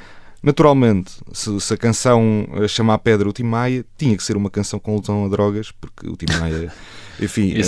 Naturalmente, 0.46 1.10
se, 1.32 1.60
se 1.60 1.74
a 1.74 1.76
canção 1.76 2.46
eh, 2.54 2.68
chama 2.68 2.94
a 2.94 2.98
pedra 2.98 3.28
o 3.28 3.32
Tim 3.32 3.42
Maia, 3.42 3.84
tinha 3.98 4.16
que 4.16 4.22
ser 4.22 4.36
uma 4.36 4.48
canção 4.48 4.78
com 4.78 4.92
alusão 4.92 5.24
a 5.24 5.28
drogas, 5.28 5.72
porque 5.72 6.08
o 6.08 6.16
Tim 6.16 6.26
Maia, 6.38 6.72
enfim, 7.20 7.52
eh, 7.56 7.64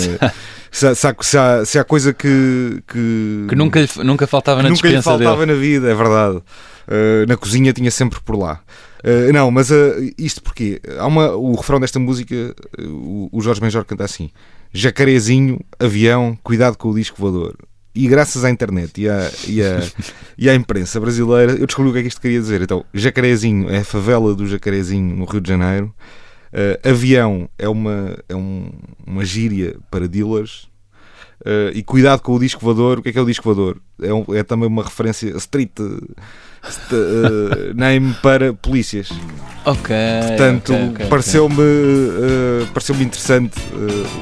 se, 0.71 0.87
há, 0.87 0.95
se, 0.95 1.37
há, 1.37 1.65
se, 1.65 1.77
há, 1.77 1.83
coisa 1.83 2.13
que, 2.13 2.81
que, 2.87 3.47
Que 3.49 3.55
nunca, 3.55 3.85
nunca 3.97 4.25
faltava 4.25 4.63
na 4.63 4.69
nunca 4.69 4.87
lhe 4.87 5.01
faltava 5.01 5.45
dele. 5.45 5.51
na 5.51 5.59
vida, 5.59 5.91
é 5.91 5.93
verdade. 5.93 6.37
Uh, 6.37 7.27
na 7.27 7.35
cozinha 7.35 7.73
tinha 7.73 7.91
sempre 7.91 8.21
por 8.21 8.37
lá. 8.37 8.61
Uh, 9.03 9.33
não, 9.33 9.51
mas 9.51 9.71
uh, 9.71 9.75
isto 10.17 10.41
porque 10.41 10.81
há 10.97 11.05
uma, 11.05 11.35
o 11.35 11.55
refrão 11.55 11.81
desta 11.81 11.99
música, 11.99 12.55
o, 12.79 13.27
o 13.29 13.41
Jorge 13.41 13.59
Benjor 13.59 13.83
canta 13.83 14.05
assim: 14.05 14.31
Jacarezinho, 14.71 15.59
avião, 15.77 16.39
cuidado 16.41 16.77
com 16.77 16.87
o 16.87 16.95
disco 16.95 17.17
voador. 17.19 17.57
E 18.01 18.07
graças 18.07 18.45
à 18.45 18.49
internet 18.49 19.01
e 19.01 19.09
à, 19.09 19.29
e 19.45 19.61
à, 19.61 19.81
e 20.37 20.49
à 20.49 20.55
imprensa 20.55 20.99
brasileira, 21.01 21.51
eu 21.53 21.65
descobri 21.67 21.89
o 21.89 21.93
que 21.93 21.99
é 21.99 22.01
que 22.03 22.07
isto 22.07 22.21
queria 22.21 22.39
dizer. 22.39 22.61
Então, 22.61 22.85
Jacarezinho 22.93 23.69
é 23.69 23.79
a 23.79 23.83
favela 23.83 24.33
do 24.33 24.47
Jacarezinho 24.47 25.15
no 25.17 25.25
Rio 25.25 25.41
de 25.41 25.49
Janeiro. 25.49 25.93
Uh, 26.53 26.89
avião 26.89 27.49
é 27.57 27.67
uma, 27.67 28.17
é 28.29 28.35
um- 28.35 28.71
uma 29.05 29.25
gíria 29.25 29.75
para 29.91 30.07
dealers. 30.07 30.69
Uh, 31.45 31.71
e 31.73 31.81
cuidado 31.83 32.21
com 32.21 32.33
o 32.33 32.39
disco 32.39 32.59
voador. 32.59 32.99
O 32.99 33.01
que 33.01 33.09
é 33.09 33.11
que 33.13 33.17
é 33.17 33.21
o 33.21 33.25
disco 33.25 33.45
voador? 33.45 33.77
É, 34.01 34.13
um- 34.13 34.25
é 34.35 34.43
também 34.43 34.67
uma 34.67 34.83
referência 34.83 35.29
street 35.37 35.71
uh, 35.79 35.83
uh, 35.83 37.73
name 37.73 38.13
para 38.21 38.53
polícias. 38.53 39.09
Ok. 39.63 39.95
Portanto, 40.27 40.73
ok, 40.73 40.83
ok, 40.83 40.95
ok. 40.95 41.05
pareceu-me 41.07 41.55
uh, 41.61 42.67
pareceu-me 42.73 43.05
interessante 43.05 43.55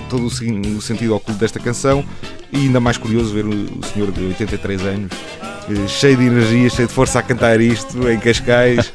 todo 0.09 0.23
o, 0.23 0.77
o 0.77 0.81
sentido 0.81 1.15
oculto 1.15 1.39
desta 1.39 1.59
canção 1.59 2.05
e 2.51 2.57
ainda 2.57 2.79
mais 2.79 2.97
curioso 2.97 3.33
ver 3.33 3.45
o, 3.45 3.49
o 3.49 3.85
senhor 3.85 4.11
de 4.11 4.23
83 4.25 4.81
anos 4.83 5.11
cheio 5.87 6.15
de 6.17 6.23
energia, 6.25 6.69
cheio 6.69 6.87
de 6.87 6.93
força 6.93 7.19
a 7.19 7.21
cantar 7.21 7.59
isto 7.59 8.09
em 8.09 8.17
Cascais 8.19 8.93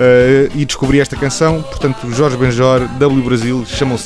e 0.54 0.64
descobri 0.64 0.98
esta 1.00 1.16
canção. 1.16 1.62
Portanto, 1.62 2.10
Jorge 2.12 2.36
Benjor, 2.38 2.80
W 2.98 3.22
Brasil, 3.22 3.64
chama 3.66 3.96
o 3.96 3.98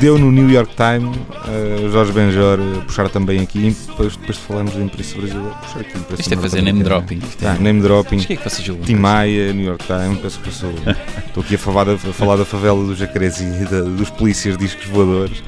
Deu 0.00 0.18
no 0.18 0.32
New 0.32 0.48
York 0.50 0.74
Times, 0.76 1.14
uh, 1.14 1.90
Jorge 1.90 2.10
Benjor 2.12 2.58
uh, 2.58 2.80
puxar 2.86 3.10
também 3.10 3.40
aqui, 3.40 3.76
depois, 3.86 4.16
depois 4.16 4.38
de 4.38 4.44
falarmos 4.44 4.72
do 4.72 4.80
Imprensa 4.82 5.14
Brasileira, 5.18 5.50
puxar 5.50 5.80
aqui 5.80 5.98
Imprensa 5.98 6.22
Isto 6.22 6.34
é 6.34 6.36
fazer 6.38 6.62
name 6.62 6.82
dropping. 6.82 7.20
Ah, 7.44 7.54
name 7.60 7.82
dropping. 7.82 8.16
Mas 8.16 8.24
que 8.24 8.32
é 8.32 8.36
que 8.36 8.48
vocês? 8.48 8.78
Tim 8.86 8.94
Maia, 8.94 9.52
New 9.52 9.66
York 9.66 9.84
Times, 9.84 10.18
penso 10.20 10.40
que 10.40 10.48
eu 10.48 10.52
sou. 10.52 10.70
Estou 11.26 11.42
aqui 11.42 11.54
a 11.54 11.58
falar 11.58 11.84
da, 11.84 11.92
a 11.92 11.98
falar 11.98 12.36
da 12.36 12.46
favela 12.46 12.82
do 12.82 12.96
Jacarezinho 12.96 13.62
e 13.62 13.66
da- 13.66 13.82
dos 13.82 14.08
polícias 14.08 14.56
discos 14.56 14.86
voadores. 14.86 15.42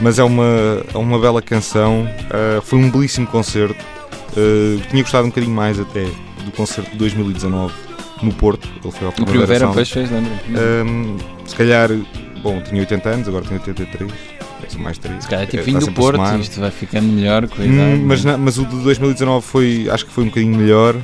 Mas 0.00 0.18
é 0.18 0.24
uma, 0.24 0.82
é 0.92 0.98
uma 0.98 1.20
bela 1.20 1.40
canção, 1.40 2.02
uh, 2.02 2.60
foi 2.60 2.80
um 2.80 2.90
belíssimo 2.90 3.28
concerto. 3.28 3.80
Uh, 4.36 4.80
tinha 4.90 5.02
gostado 5.02 5.26
um 5.26 5.28
bocadinho 5.28 5.54
mais 5.54 5.78
até 5.78 6.02
do 6.44 6.50
concerto 6.56 6.90
de 6.90 6.96
2019 6.96 7.72
no 8.20 8.32
Porto. 8.32 8.68
Ele 8.82 8.92
foi 8.92 9.06
ao 9.06 9.12
Primavera, 9.12 9.60
Sound. 9.60 9.72
depois 9.72 9.90
fez, 9.90 10.10
lembro. 10.10 10.32
Um, 10.48 11.16
se 11.46 11.54
calhar, 11.54 11.88
bom, 12.42 12.60
tinha 12.60 12.80
80 12.80 13.08
anos, 13.08 13.28
agora 13.28 13.44
tenho 13.44 13.60
83. 13.60 14.12
são 14.68 14.80
mais 14.80 14.98
três. 14.98 15.24
Se 15.24 15.28
calhar 15.28 15.44
é 15.44 15.46
tipo 15.46 15.62
É, 15.62 15.64
vindo 15.64 15.78
está 15.78 15.90
do 15.90 15.94
Porto, 15.94 16.40
isto 16.40 16.60
vai 16.60 16.70
ficando 16.70 17.08
melhor. 17.08 17.44
Hum, 17.58 18.04
mas, 18.06 18.24
né? 18.24 18.32
na- 18.32 18.38
mas 18.38 18.58
o 18.58 18.64
de 18.64 18.76
2019 18.82 19.46
foi, 19.46 19.88
acho 19.90 20.06
que 20.06 20.12
foi 20.12 20.24
um 20.24 20.28
bocadinho 20.28 20.56
melhor, 20.56 20.96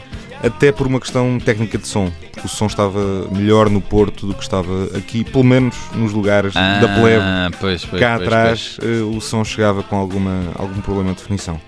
até 0.42 0.70
por 0.72 0.86
uma 0.86 1.00
questão 1.00 1.38
técnica 1.38 1.76
de 1.78 1.86
som. 1.86 2.10
Porque 2.32 2.46
o 2.46 2.48
som 2.48 2.66
estava 2.66 3.00
melhor 3.32 3.68
no 3.68 3.80
Porto 3.80 4.26
do 4.26 4.34
que 4.34 4.42
estava 4.42 4.84
aqui, 4.96 5.24
pelo 5.24 5.44
menos 5.44 5.74
nos 5.94 6.12
lugares 6.12 6.54
ah, 6.56 6.78
da 6.80 6.88
plebe. 6.88 7.24
Pois, 7.60 7.84
pois, 7.84 8.00
Cá 8.00 8.14
pois, 8.16 8.26
atrás 8.28 8.76
eh, 8.80 9.02
o 9.02 9.20
som 9.20 9.44
chegava 9.44 9.82
com 9.82 9.96
alguma, 9.96 10.52
algum 10.54 10.80
problema 10.80 11.10
de 11.10 11.16
definição. 11.16 11.60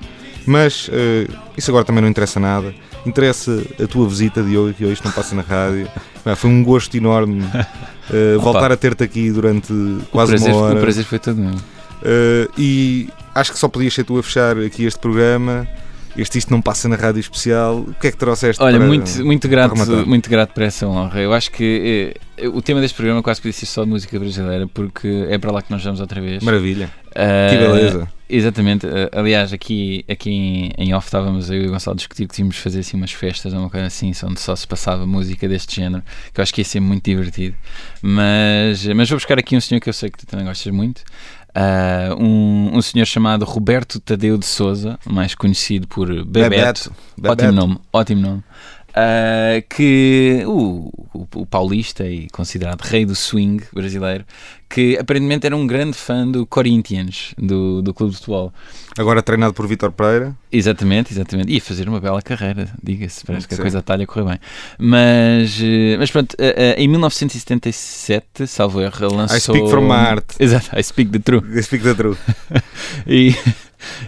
Mas 0.46 0.88
eh, 0.92 1.26
isso 1.56 1.70
agora 1.70 1.84
também 1.84 2.02
não 2.02 2.08
interessa 2.08 2.38
nada. 2.38 2.72
Interessa 3.04 3.62
a 3.82 3.86
tua 3.86 4.08
visita, 4.08 4.42
Diogo, 4.42 4.72
que 4.72 4.84
hoje 4.84 5.00
não 5.04 5.10
passa 5.10 5.34
na 5.34 5.42
rádio. 5.42 5.88
Ah, 6.24 6.36
foi 6.36 6.50
um 6.50 6.62
gosto 6.62 6.96
enorme 6.96 7.42
Opa. 8.36 8.42
voltar 8.42 8.72
a 8.72 8.76
ter-te 8.76 9.02
aqui 9.04 9.30
durante 9.30 9.72
quase 10.10 10.32
prazer, 10.32 10.52
uma 10.52 10.62
hora. 10.62 10.78
o 10.78 10.80
prazer 10.80 11.04
foi 11.04 11.18
todo 11.18 11.36
meu. 11.36 11.54
Uh, 11.54 12.50
e 12.58 13.08
acho 13.34 13.52
que 13.52 13.58
só 13.58 13.68
podias 13.68 13.94
ser 13.94 14.04
tu 14.04 14.18
a 14.18 14.22
fechar 14.22 14.58
aqui 14.58 14.84
este 14.84 14.98
programa. 14.98 15.66
Este 16.20 16.36
Isto 16.36 16.50
Não 16.50 16.60
Passa 16.60 16.86
na 16.86 16.96
Rádio 16.96 17.20
Especial. 17.20 17.78
O 17.78 17.94
que 17.94 18.08
é 18.08 18.10
que 18.12 18.18
trouxeste 18.18 18.62
Olha, 18.62 18.76
para, 18.78 18.86
muito, 18.86 19.24
muito, 19.24 19.48
grato, 19.48 19.74
muito 20.06 20.28
grato 20.28 20.52
por 20.52 20.62
essa 20.62 20.86
honra. 20.86 21.18
Eu 21.18 21.32
acho 21.32 21.50
que 21.50 22.14
eh, 22.36 22.48
o 22.48 22.60
tema 22.60 22.80
deste 22.80 22.94
programa 22.94 23.22
quase 23.22 23.40
podia 23.40 23.54
ser 23.54 23.64
só 23.64 23.84
de 23.84 23.90
música 23.90 24.18
brasileira, 24.18 24.66
porque 24.66 25.26
é 25.30 25.38
para 25.38 25.50
lá 25.50 25.62
que 25.62 25.70
nós 25.70 25.82
vamos 25.82 25.98
outra 25.98 26.20
vez. 26.20 26.42
Maravilha. 26.42 26.90
Ah, 27.14 27.48
Que 27.50 27.56
beleza. 27.56 28.08
Exatamente. 28.28 28.86
Ah, 28.86 29.18
aliás, 29.18 29.52
aqui, 29.52 30.04
aqui 30.08 30.30
em, 30.30 30.72
em 30.76 30.94
off 30.94 31.06
estávamos 31.06 31.50
eu 31.50 31.62
e 31.62 31.66
o 31.66 31.70
Gonçalo 31.70 31.94
a 31.94 31.96
discutir 31.96 32.26
que 32.28 32.34
tínhamos 32.34 32.56
de 32.56 32.60
fazer 32.60 32.80
assim 32.80 32.96
umas 32.96 33.12
festas 33.12 33.52
ou 33.52 33.60
uma 33.60 33.70
coisa 33.70 33.86
assim, 33.86 34.12
onde 34.24 34.40
só 34.40 34.54
se 34.54 34.66
passava 34.66 35.06
música 35.06 35.48
deste 35.48 35.76
género, 35.76 36.02
que 36.32 36.40
eu 36.40 36.42
acho 36.42 36.52
que 36.52 36.60
ia 36.60 36.64
ser 36.64 36.80
muito 36.80 37.04
divertido. 37.04 37.56
Mas, 38.02 38.86
mas 38.86 39.08
vou 39.08 39.16
buscar 39.16 39.38
aqui 39.38 39.56
um 39.56 39.60
senhor 39.60 39.80
que 39.80 39.88
eu 39.88 39.92
sei 39.94 40.10
que 40.10 40.18
tu 40.18 40.26
também 40.26 40.46
gostas 40.46 40.72
muito. 40.72 41.02
Ah, 41.54 42.14
um, 42.18 42.76
um 42.76 42.82
senhor 42.82 43.04
chamado 43.06 43.44
Roberto 43.44 43.98
Tadeu 44.00 44.38
de 44.38 44.46
Souza, 44.46 44.98
mais 45.04 45.34
conhecido 45.34 45.88
por 45.88 46.08
Bebeto. 46.24 46.92
Bebeto. 47.16 47.32
Ótimo 47.32 47.52
nome, 47.52 47.78
ótimo 47.92 48.20
nome. 48.22 48.44
Ah, 48.94 49.62
que 49.68 50.42
o, 50.46 50.90
o, 51.14 51.26
o 51.36 51.46
paulista 51.46 52.04
e 52.06 52.28
considerado 52.30 52.80
rei 52.82 53.04
do 53.04 53.14
swing 53.14 53.62
brasileiro, 53.72 54.24
que 54.68 54.96
aparentemente 54.98 55.46
era 55.46 55.56
um 55.56 55.66
grande 55.66 55.96
fã 55.96 56.26
do 56.26 56.46
Corinthians, 56.46 57.34
do, 57.36 57.82
do 57.82 57.92
clube 57.92 58.12
de 58.12 58.18
futebol. 58.18 58.52
Agora 58.96 59.22
treinado 59.22 59.52
por 59.52 59.66
Vítor 59.66 59.90
Pereira. 59.92 60.36
Exatamente, 60.50 61.12
exatamente. 61.12 61.52
E 61.52 61.60
fazer 61.60 61.88
uma 61.88 62.00
bela 62.00 62.22
carreira, 62.22 62.68
diga-se, 62.82 63.24
parece 63.24 63.48
que 63.48 63.54
a 63.54 63.58
coisa 63.58 63.80
está-lhe 63.80 64.04
a 64.04 64.06
correr 64.06 64.24
bem. 64.24 64.38
Mas, 64.78 65.60
eh, 65.60 65.96
mas 65.98 66.10
pronto, 66.10 66.36
eh, 66.38 66.74
eh, 66.76 66.82
em 66.82 66.86
1977, 66.88 68.46
salvo 68.46 68.80
erro, 68.80 69.14
lançou. 69.14 69.54
I 69.54 69.58
speak 69.58 69.70
from 69.70 69.86
my 69.86 69.94
heart. 69.94 70.34
Exato, 70.38 70.78
I 70.78 70.82
speak 70.82 71.10
the 71.10 71.18
truth. 71.18 71.44
Speak 71.62 71.82
the 71.82 71.94
truth. 71.94 72.18
E, 73.06 73.34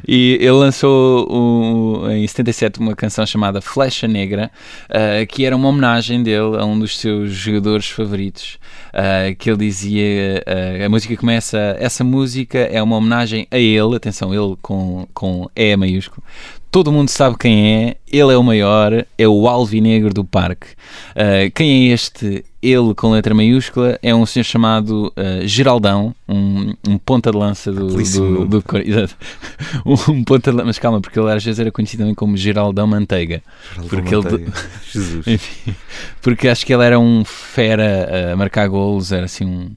e 0.06 0.38
ele 0.40 0.50
lançou 0.52 1.26
o- 1.30 2.10
em 2.10 2.26
77 2.26 2.80
uma 2.80 2.94
canção 2.96 3.24
chamada 3.26 3.60
Flecha 3.60 4.06
Negra, 4.08 4.50
ah, 4.88 5.24
que 5.26 5.44
era 5.44 5.54
uma 5.56 5.68
homenagem 5.68 6.22
dele 6.22 6.56
a 6.58 6.64
um 6.64 6.78
dos 6.78 6.98
seus 6.98 7.32
jogadores 7.32 7.88
favoritos. 7.88 8.58
ah, 8.92 9.34
que 9.38 9.48
ele 9.50 9.58
dizia: 9.58 10.42
ah, 10.46 10.86
a 10.86 10.88
música 10.88 11.16
começa, 11.16 11.76
essa 11.78 12.04
música 12.04 12.58
é 12.58 12.82
uma 12.82 12.96
homenagem 12.96 13.46
a 13.50 13.58
ele, 13.58 13.96
atenção, 13.96 14.34
ele 14.34 14.56
com, 14.60 15.06
com 15.14 15.48
E 15.56 15.76
maiúsculo. 15.76 16.22
Todo 16.70 16.90
mundo 16.92 17.08
sabe 17.10 17.36
quem 17.38 17.86
é, 17.88 17.96
ele 18.10 18.32
é 18.32 18.36
o 18.36 18.42
maior, 18.42 19.04
é 19.18 19.28
o 19.28 19.46
alvinegro 19.46 20.12
do 20.14 20.24
parque. 20.24 20.68
Ah, 21.14 21.50
quem 21.54 21.90
é 21.90 21.94
este 21.94 22.44
ele 22.62 22.94
com 22.94 23.10
letra 23.10 23.34
maiúscula? 23.34 23.98
É 24.02 24.14
um 24.14 24.24
senhor 24.24 24.44
chamado 24.44 25.12
ah, 25.16 25.40
Geraldão, 25.44 26.14
um, 26.28 26.74
um 26.88 26.96
ponta 26.98 27.30
de 27.30 27.36
lança 27.36 27.72
do, 27.72 27.88
do, 27.88 28.60
do 28.60 28.78
exato. 28.78 29.16
um 30.08 30.22
ponta 30.22 30.50
de 30.50 30.56
lança, 30.56 30.66
mas 30.66 30.78
calma, 30.78 31.00
porque 31.00 31.18
ele 31.18 31.30
às 31.30 31.44
vezes 31.44 31.58
era 31.58 31.72
conhecido 31.72 32.00
também 32.00 32.14
como 32.14 32.36
Geraldão 32.36 32.86
Manteiga. 32.86 33.42
Porque 33.88 34.14
ele- 34.14 34.24
Manteiga. 34.24 34.52
Jesus. 34.92 35.26
Enfim, 35.26 35.74
porque 36.20 36.48
acho 36.48 36.64
que 36.64 36.72
ele 36.72 36.84
era 36.84 36.98
um 36.98 37.24
fera 37.24 38.32
a 38.32 38.36
marcar 38.36 38.68
golos, 38.68 39.10
era 39.10 39.24
assim 39.24 39.44
um, 39.44 39.70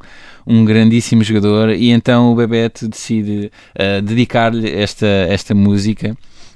um 0.45 0.63
grandíssimo 0.63 1.23
jogador, 1.23 1.69
e 1.71 1.89
então 1.89 2.31
o 2.31 2.36
Bebeto 2.36 2.88
decide 2.88 3.51
ah, 3.77 3.99
dedicar-lhe 4.01 4.69
esta, 4.71 5.07
esta 5.07 5.55
música. 5.55 6.15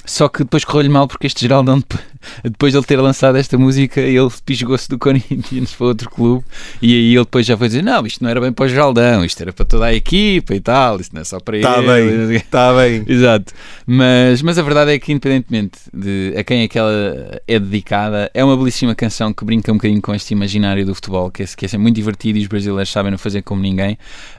Só 0.09 0.27
que 0.27 0.39
depois 0.39 0.65
correu-lhe 0.65 0.89
mal 0.89 1.07
porque 1.07 1.27
este 1.27 1.41
Geraldão, 1.41 1.77
dep- 1.79 1.99
depois 2.43 2.73
de 2.73 2.79
ele 2.79 2.85
ter 2.85 2.99
lançado 2.99 3.37
esta 3.37 3.57
música, 3.59 4.01
ele 4.01 4.27
pisgou-se 4.43 4.89
do 4.89 4.97
Corinthians 4.97 5.71
para 5.75 5.85
outro 5.87 6.09
clube 6.09 6.43
e 6.81 6.93
aí 6.93 7.13
ele 7.15 7.23
depois 7.23 7.45
já 7.45 7.55
foi 7.55 7.67
dizer: 7.67 7.83
Não, 7.83 8.03
isto 8.07 8.23
não 8.23 8.29
era 8.31 8.41
bem 8.41 8.51
para 8.51 8.65
o 8.65 8.67
Geraldão, 8.67 9.23
isto 9.23 9.39
era 9.39 9.53
para 9.53 9.65
toda 9.65 9.85
a 9.85 9.93
equipa 9.93 10.55
e 10.55 10.59
tal, 10.59 10.99
isto 10.99 11.13
não 11.13 11.21
é 11.21 11.23
só 11.25 11.39
para 11.39 11.57
Está 11.57 11.77
ele. 11.77 11.85
Tá 11.85 11.93
bem. 11.93 12.35
Está 12.35 12.73
bem. 12.75 13.03
Exato. 13.07 13.53
Mas, 13.85 14.41
mas 14.41 14.57
a 14.57 14.63
verdade 14.63 14.91
é 14.93 14.97
que, 14.99 15.11
independentemente 15.11 15.77
de 15.93 16.33
a 16.35 16.43
quem 16.43 16.61
é 16.63 16.67
que 16.67 16.79
ela 16.79 17.39
é 17.47 17.59
dedicada, 17.59 18.31
é 18.33 18.43
uma 18.43 18.57
belíssima 18.57 18.95
canção 18.95 19.31
que 19.31 19.45
brinca 19.45 19.71
um 19.71 19.75
bocadinho 19.75 20.01
com 20.01 20.13
este 20.15 20.33
imaginário 20.33 20.83
do 20.85 20.95
futebol, 20.95 21.29
que 21.29 21.43
é, 21.43 21.45
que 21.45 21.65
é 21.67 21.77
muito 21.77 21.95
divertido 21.95 22.39
e 22.39 22.41
os 22.41 22.47
brasileiros 22.47 22.89
sabem 22.91 23.11
não 23.11 23.17
fazer 23.19 23.43
como 23.43 23.61
ninguém. 23.61 23.95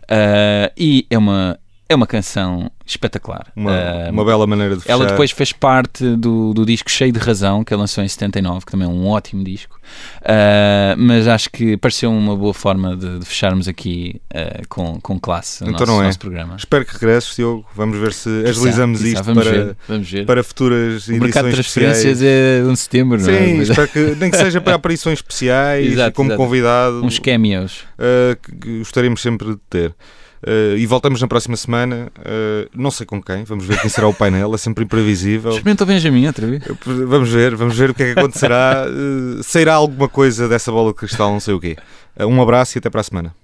Ah, 0.08 0.72
e 0.76 1.06
é 1.08 1.16
uma, 1.16 1.56
é 1.90 1.94
uma 1.96 2.06
canção 2.06 2.70
espetacular. 2.86 3.48
Uma, 3.56 3.72
Ah, 3.72 4.10
uma 4.12 4.24
bela 4.24 4.46
maneira 4.46 4.76
de 4.76 4.82
fechar. 4.82 4.92
ela 4.94 5.06
depois 5.06 5.30
fez 5.32 5.52
parte 5.52 6.04
do, 6.16 6.54
do 6.54 6.64
disco 6.64 6.88
Cheio 6.90 7.12
de 7.12 7.18
Razão, 7.18 7.64
que 7.64 7.74
ele 7.74 7.80
lançou 7.80 8.02
em 8.04 8.08
79, 8.08 8.64
que 8.64 8.70
também 8.72 8.86
é 8.86 8.90
um 8.90 9.06
ótimo 9.08 9.42
disco. 9.44 9.78
Ah, 10.24 10.94
mas 10.96 11.26
acho 11.26 11.50
que 11.50 11.76
pareceu 11.76 12.10
uma 12.12 12.36
boa 12.36 12.54
forma 12.54 12.96
de, 12.96 13.18
de 13.18 13.26
fecharmos 13.26 13.66
aqui 13.66 14.20
ah, 14.32 14.62
com, 14.68 15.00
com 15.00 15.18
classe 15.18 15.64
o 15.64 15.68
Então 15.68 15.80
nosso, 15.80 15.86
não 15.92 16.02
é. 16.02 16.06
nosso 16.06 16.18
programa. 16.20 16.54
Espero 16.56 16.84
que 16.84 16.92
regresses, 16.94 17.34
Diogo. 17.36 17.66
Vamos 17.74 17.98
ver 17.98 18.12
se 18.12 18.28
agilizamos 18.46 19.02
isto 19.02 19.24
vamos 19.24 19.42
para, 19.44 19.52
ver, 19.64 19.76
vamos 19.88 20.10
ver. 20.10 20.26
para 20.26 20.42
futuras 20.44 21.08
O 21.08 21.12
mercado 21.12 21.48
de 21.50 21.54
edições 21.54 21.54
transferências 21.54 22.20
especiais. 22.22 22.68
é 22.68 22.72
de 22.72 22.76
setembro, 22.78 23.20
não 23.20 23.30
é? 23.30 23.46
Sim, 23.46 23.60
espero 23.62 23.88
que 23.88 24.16
nem 24.18 24.30
que 24.30 24.36
seja 24.36 24.60
para 24.60 24.74
aparições 24.76 25.18
especiais 25.18 25.86
Exato, 25.92 26.14
como 26.14 26.30
exato. 26.30 26.42
convidado. 26.42 27.04
Uns 27.04 27.18
cameos. 27.18 27.80
uh, 27.98 28.36
que 28.60 28.78
gostaríamos 28.78 29.20
sempre 29.20 29.48
de 29.48 29.56
ter. 29.68 29.94
Uh, 30.42 30.76
e 30.76 30.86
voltamos 30.86 31.20
na 31.20 31.28
próxima 31.28 31.56
semana. 31.56 32.10
uh, 32.18 32.70
não 32.74 32.90
sei 32.90 33.04
com 33.04 33.22
quem, 33.22 33.44
vamos 33.44 33.66
ver 33.66 33.80
quem 33.80 33.90
será 33.90 34.08
o 34.08 34.14
painel, 34.14 34.54
é 34.54 34.58
sempre 34.58 34.84
imprevisível. 34.84 35.50
Experimenta 35.50 35.84
o 35.84 35.86
Benjamin 35.86 36.26
outra 36.26 36.46
vez. 36.46 36.62
Vamos 36.84 37.30
ver, 37.30 37.54
vamos 37.56 37.76
ver 37.76 37.90
o 37.90 37.94
que 37.94 38.02
é 38.02 38.14
que 38.14 38.20
acontecerá. 38.20 38.86
Uh, 38.88 39.42
sairá 39.42 39.74
alguma 39.74 40.08
coisa 40.08 40.48
dessa 40.48 40.72
bola 40.72 40.92
de 40.92 40.98
cristal, 40.98 41.30
não 41.30 41.40
sei 41.40 41.54
o 41.54 41.60
quê. 41.60 41.76
Um 42.18 42.40
abraço 42.40 42.76
e 42.76 42.78
até 42.78 42.88
para 42.90 43.00
a 43.00 43.04
semana. 43.04 43.34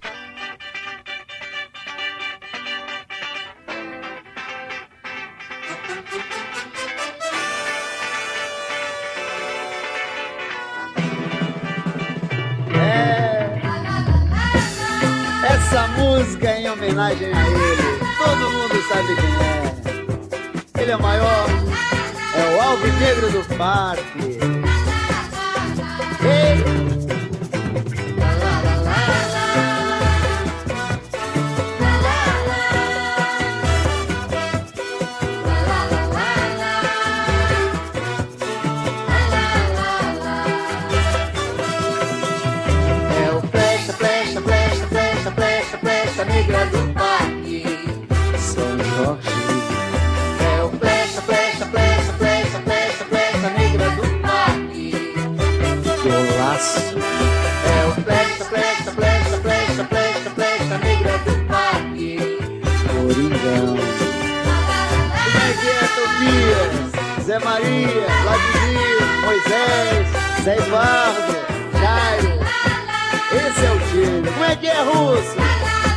Como 74.67 74.73
é 74.73 74.83
Russo? 74.83 75.37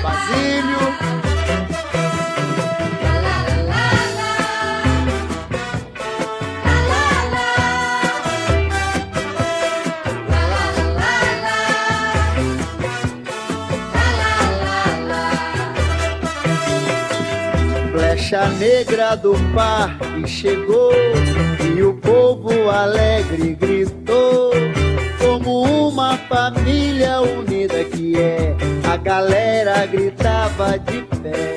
Basílio. 0.04 0.78
Flecha 17.92 18.50
negra 18.50 19.16
do 19.16 19.34
parque 19.56 20.28
chegou 20.28 20.92
e 21.76 21.82
o 21.82 21.96
povo 21.96 22.70
alegre 22.70 23.56
gritou. 23.56 24.52
Como 25.18 25.90
uma 25.90 26.18
família 26.18 27.20
unida 27.22 27.84
é, 28.18 28.56
a 28.92 28.98
galera 28.98 29.86
gritava 29.86 30.80
de 30.80 31.02
pé. 31.22 31.56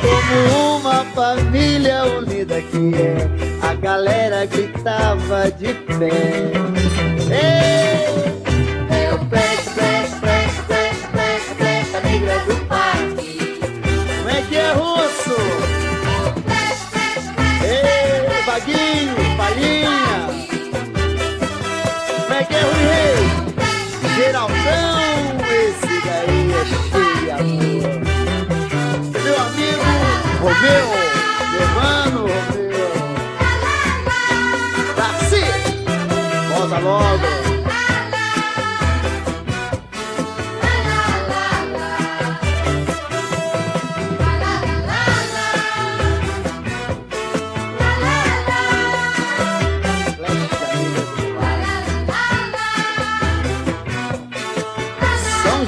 Como 0.00 0.76
uma 0.78 1.04
família 1.06 2.04
unida 2.04 2.60
que 2.62 2.94
é, 2.94 3.66
a 3.66 3.74
galera 3.74 4.46
gritava 4.46 5.50
de 5.50 5.74
pé. 5.98 6.52
Ei! 7.30 8.06
É 8.90 9.14
o 9.14 9.18
flecha, 9.28 9.70
flecha, 9.70 10.16
flecha, 10.20 10.62
flecha, 10.62 11.08
flecha, 11.12 11.54
flecha 11.56 12.00
negra 12.08 12.38
do 12.40 12.56
parque. 12.66 13.58
Como 14.18 14.30
é 14.30 14.42
que 14.42 14.56
é, 14.56 14.72
russo? 14.72 15.36
Ei, 17.64 18.44
Vaguinho, 18.44 19.16
Palhinha. 19.36 20.28
Como 22.22 22.34
é 22.34 22.44
que 22.44 22.54
é, 22.54 22.60
Rui 22.60 22.84
Rei? 22.84 23.46
Geraldão, 24.16 25.05
Romeu, 30.46 30.88
Germano 31.58 32.20
Romeu. 32.20 32.94
Darcy, 34.94 35.44
volta 36.48 36.78
logo. 36.78 37.26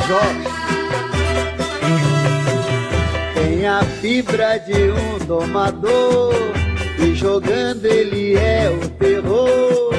Jorge 0.09 0.58
tem 3.59 3.67
a 3.67 3.83
fibra 3.83 4.57
de 4.59 4.93
um 4.93 5.19
domador 5.27 6.33
e 6.97 7.13
jogando 7.13 7.85
ele 7.87 8.37
é 8.37 8.71
o 8.71 8.89
terror. 8.91 9.91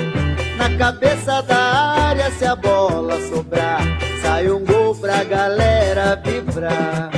Na 0.57 0.69
cabeça 0.77 1.41
da 1.41 1.57
área, 1.57 2.31
se 2.31 2.45
a 2.45 2.55
bola 2.55 3.19
sobrar, 3.27 3.81
sai 4.21 4.49
um 4.49 4.63
gol 4.63 4.95
pra 4.95 5.25
galera 5.25 6.15
vibrar. 6.23 7.11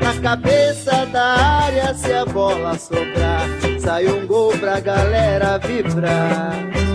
Na 0.00 0.14
cabeça 0.22 1.04
da 1.06 1.24
área, 1.64 1.92
se 1.94 2.12
a 2.12 2.24
bola 2.26 2.78
sobrar, 2.78 3.48
sai 3.80 4.06
um 4.06 4.24
gol 4.24 4.56
pra 4.58 4.78
galera 4.78 5.58
vibrar. 5.58 6.52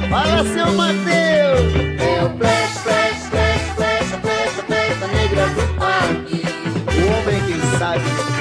Fala, 0.10 0.46
seu 0.46 0.72
Mateus! 0.72 1.74
É 2.00 2.24
o 2.24 2.38
flash, 2.38 2.78
flash, 2.78 3.30
flash, 3.30 3.62
flash, 3.76 4.10
flash, 4.22 4.66
flash, 4.66 5.12
negra 5.14 5.46
do 5.48 5.76
parque. 5.76 6.42
O 6.88 7.06
homem 7.12 7.42
que 7.42 7.78
sabe. 7.78 8.37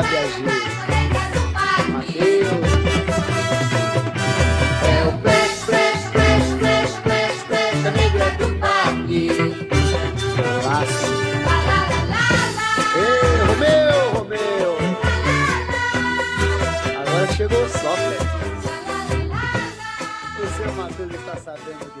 Sabe 0.00 0.16
agir. 0.16 0.44
Mateus. 1.92 2.70
É 4.82 5.04
o 5.06 5.12
flash, 5.20 5.56
flash, 5.66 6.02
flash, 6.10 6.48
flash, 6.58 6.92
flash, 7.02 7.38
flash, 7.46 7.80
a 7.84 7.90
negra 7.90 8.30
do 8.38 8.46
parque. 8.58 9.28
Laço. 10.64 11.12
Ei, 12.96 13.32
Romeu, 13.46 14.00
Romeu. 14.14 14.72
Agora 16.98 17.26
chegou 17.34 17.62
o 17.62 17.68
Sócrates. 17.68 18.64
O 20.38 20.46
seu 20.56 20.72
Matheus 20.72 21.12
está 21.12 21.36
sabendo 21.36 21.84
de 21.92 22.00